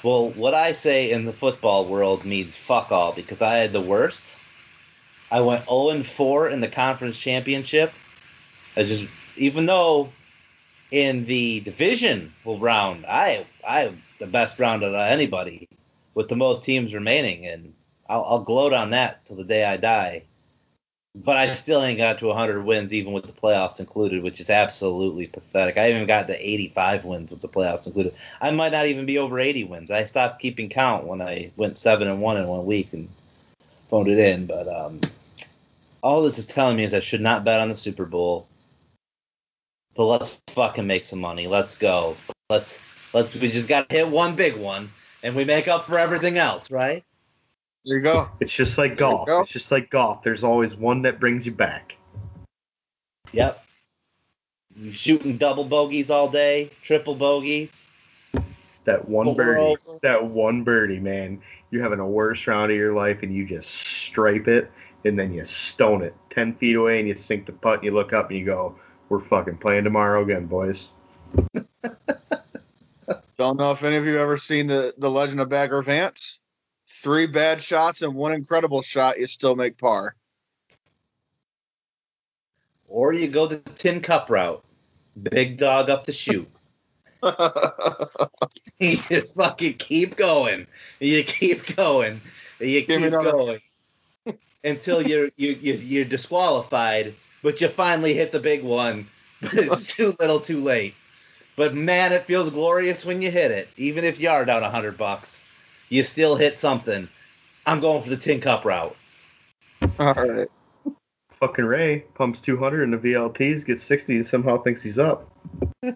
[0.03, 3.81] Well, what I say in the football world means fuck all because I had the
[3.81, 4.35] worst.
[5.31, 7.91] I went 0 and 4 in the conference championship.
[8.77, 10.11] I just, even though
[10.93, 15.67] in the division round, I I the best round of anybody
[16.13, 17.73] with the most teams remaining, and
[18.07, 20.21] I'll, I'll gloat on that till the day I die.
[21.15, 24.51] But I still ain't got to 100 wins, even with the playoffs included, which is
[24.51, 25.77] absolutely pathetic.
[25.77, 28.13] I even got to 85 wins with the playoffs included.
[28.39, 29.91] I might not even be over 80 wins.
[29.91, 33.09] I stopped keeping count when I went seven and one in one week and
[33.89, 34.45] phoned it in.
[34.45, 35.01] But um,
[36.03, 38.47] all this is telling me is I should not bet on the Super Bowl.
[39.95, 41.47] But let's fucking make some money.
[41.47, 42.15] Let's go.
[42.49, 42.79] Let's
[43.13, 43.35] let's.
[43.35, 44.89] We just got to hit one big one,
[45.21, 47.03] and we make up for everything else, right?
[47.85, 48.29] There you go.
[48.39, 49.27] It's just like There golf.
[49.27, 49.41] go.
[49.41, 50.23] It's just like golf.
[50.23, 51.95] There's always one that brings you back.
[53.33, 53.63] Yep.
[54.75, 57.87] You shooting double bogeys all day, triple bogeys.
[58.85, 59.61] That one Pull birdie.
[59.61, 59.99] over.
[60.01, 61.41] That one birdie, man.
[61.71, 64.71] You're having a worst round of your life, and you just stripe it,
[65.05, 67.91] and then you stone it ten feet away, and you sink the putt, and you
[67.91, 68.75] look up, and you go,
[69.13, 70.89] "We're fucking playing tomorrow again, boys."
[73.37, 76.39] Don't know if any of you ever seen the the Legend of Bagger Vance.
[76.87, 80.15] Three bad shots and one incredible shot, you still make par.
[82.89, 84.63] Or you go the tin cup route.
[85.29, 86.49] Big dog up the chute.
[88.79, 90.65] you just fucking keep going.
[90.99, 92.19] You keep going.
[92.59, 93.59] You keep going
[94.63, 97.13] until you're you, you you're disqualified,
[97.43, 99.05] but you finally hit the big one.
[99.41, 100.95] But it's too little, too late.
[101.55, 103.69] But man, it feels glorious when you hit it.
[103.77, 105.45] Even if you are down a hundred bucks,
[105.89, 107.07] you still hit something.
[107.65, 108.95] I'm going for the tin cup route.
[109.99, 110.49] All right.
[111.39, 115.29] Fucking Ray pumps 200 in the VLTs, gets 60, and somehow thinks he's up.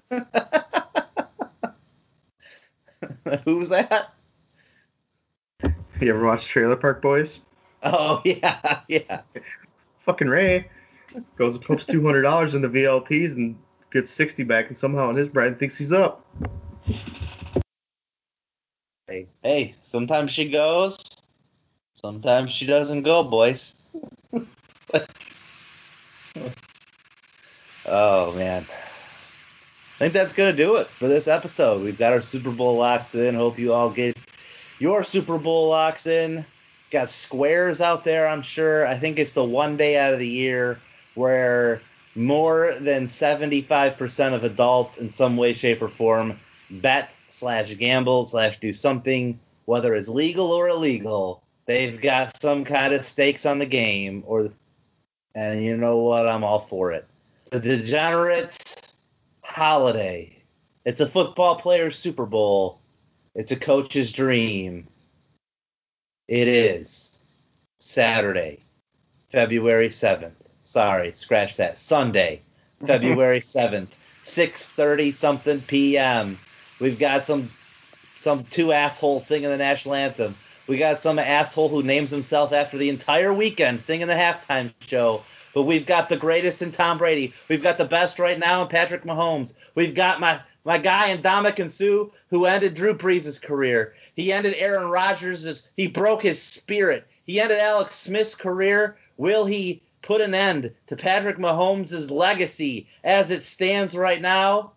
[3.45, 4.13] Who's that?
[5.99, 7.41] You ever watch Trailer Park Boys?
[7.81, 9.21] Oh yeah, yeah.
[10.05, 10.67] Fucking Ray
[11.35, 13.57] goes and pumps $200 in the VLTs and
[13.91, 16.25] gets 60 back, and somehow in his brain thinks he's up.
[19.07, 20.97] Hey, hey, sometimes she goes,
[21.93, 23.75] sometimes she doesn't go, boys.
[27.85, 28.65] oh man.
[29.95, 31.83] I think that's gonna do it for this episode.
[31.83, 33.33] We've got our Super Bowl locks in.
[33.33, 34.17] Hope you all get
[34.77, 36.45] your Super Bowl locks in.
[36.91, 38.85] Got squares out there, I'm sure.
[38.85, 40.79] I think it's the one day out of the year
[41.17, 41.81] where
[42.15, 46.39] more than 75% of adults in some way, shape, or form
[46.69, 51.43] bet slash gamble slash do something, whether it's legal or illegal.
[51.65, 54.49] They've got some kind of stakes on the game, or
[55.35, 56.27] and you know what?
[56.27, 57.05] I'm all for it.
[57.51, 58.75] The Degenerates
[59.43, 60.37] holiday.
[60.85, 62.79] It's a football player's Super Bowl.
[63.35, 64.87] It's a coach's dream.
[66.27, 67.19] It is
[67.77, 68.59] Saturday,
[69.29, 70.46] February 7th.
[70.67, 71.77] Sorry, scratch that.
[71.77, 72.41] Sunday,
[72.85, 73.87] February 7th,
[74.25, 76.37] 6:30 something p.m.
[76.81, 77.51] We've got some
[78.17, 80.35] some two assholes singing the national anthem.
[80.67, 85.23] We got some asshole who names himself after the entire weekend singing the halftime show.
[85.53, 87.33] But we've got the greatest in Tom Brady.
[87.47, 89.53] We've got the best right now in Patrick Mahomes.
[89.73, 93.93] We've got my my guy in Ndamukong Suh who ended Drew Brees' career.
[94.17, 97.07] He ended Aaron Rodgers' he broke his spirit.
[97.25, 98.97] He ended Alex Smith's career.
[99.15, 104.73] Will he put an end to Patrick Mahomes' legacy as it stands right now?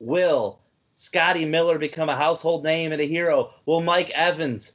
[0.00, 0.58] Will
[0.96, 3.52] Scotty Miller become a household name and a hero?
[3.66, 4.72] Will Mike Evans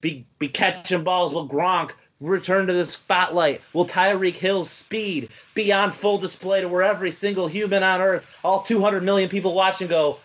[0.00, 1.32] be, be catching balls?
[1.32, 3.60] Will Gronk return to the spotlight?
[3.72, 8.38] Will Tyreek Hill's speed be on full display to where every single human on earth,
[8.44, 10.18] all 200 million people watching, go,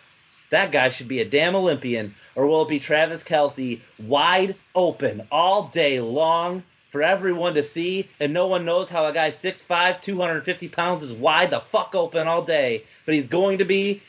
[0.50, 2.14] that guy should be a damn Olympian?
[2.36, 6.64] Or will it be Travis Kelce wide open all day long
[6.96, 8.08] for everyone to see?
[8.22, 12.26] And no one knows how a guy 6'5, 250 pounds is wide the fuck open
[12.26, 12.86] all day.
[13.06, 14.02] But he's going to be.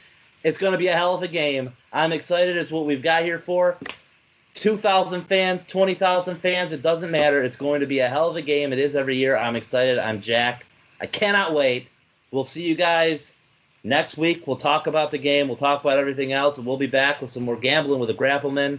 [0.45, 1.72] It's going to be a hell of a game.
[1.93, 2.57] I'm excited.
[2.57, 3.76] It's what we've got here for.
[4.55, 7.43] 2,000 fans, 20,000 fans, it doesn't matter.
[7.43, 8.72] It's going to be a hell of a game.
[8.72, 9.37] It is every year.
[9.37, 9.99] I'm excited.
[9.99, 10.62] I'm jacked.
[11.01, 11.89] I cannot wait.
[12.30, 13.34] we'll see you guys
[13.82, 14.47] next week.
[14.47, 15.49] We'll talk about the game.
[15.49, 18.14] We'll talk about everything else, and we'll be back with some more gambling with the
[18.14, 18.78] Grappleman.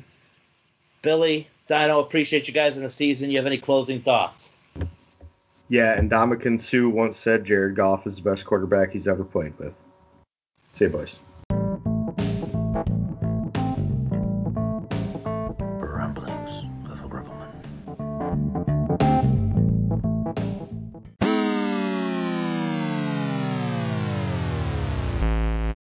[1.02, 3.30] Billy, Dino, appreciate you guys in the season.
[3.30, 4.54] You have any closing thoughts?
[5.70, 9.58] Yeah, and Ndamukong Suh once said Jared Goff is the best quarterback he's ever played
[9.60, 9.74] with.
[10.74, 11.18] See you, boys.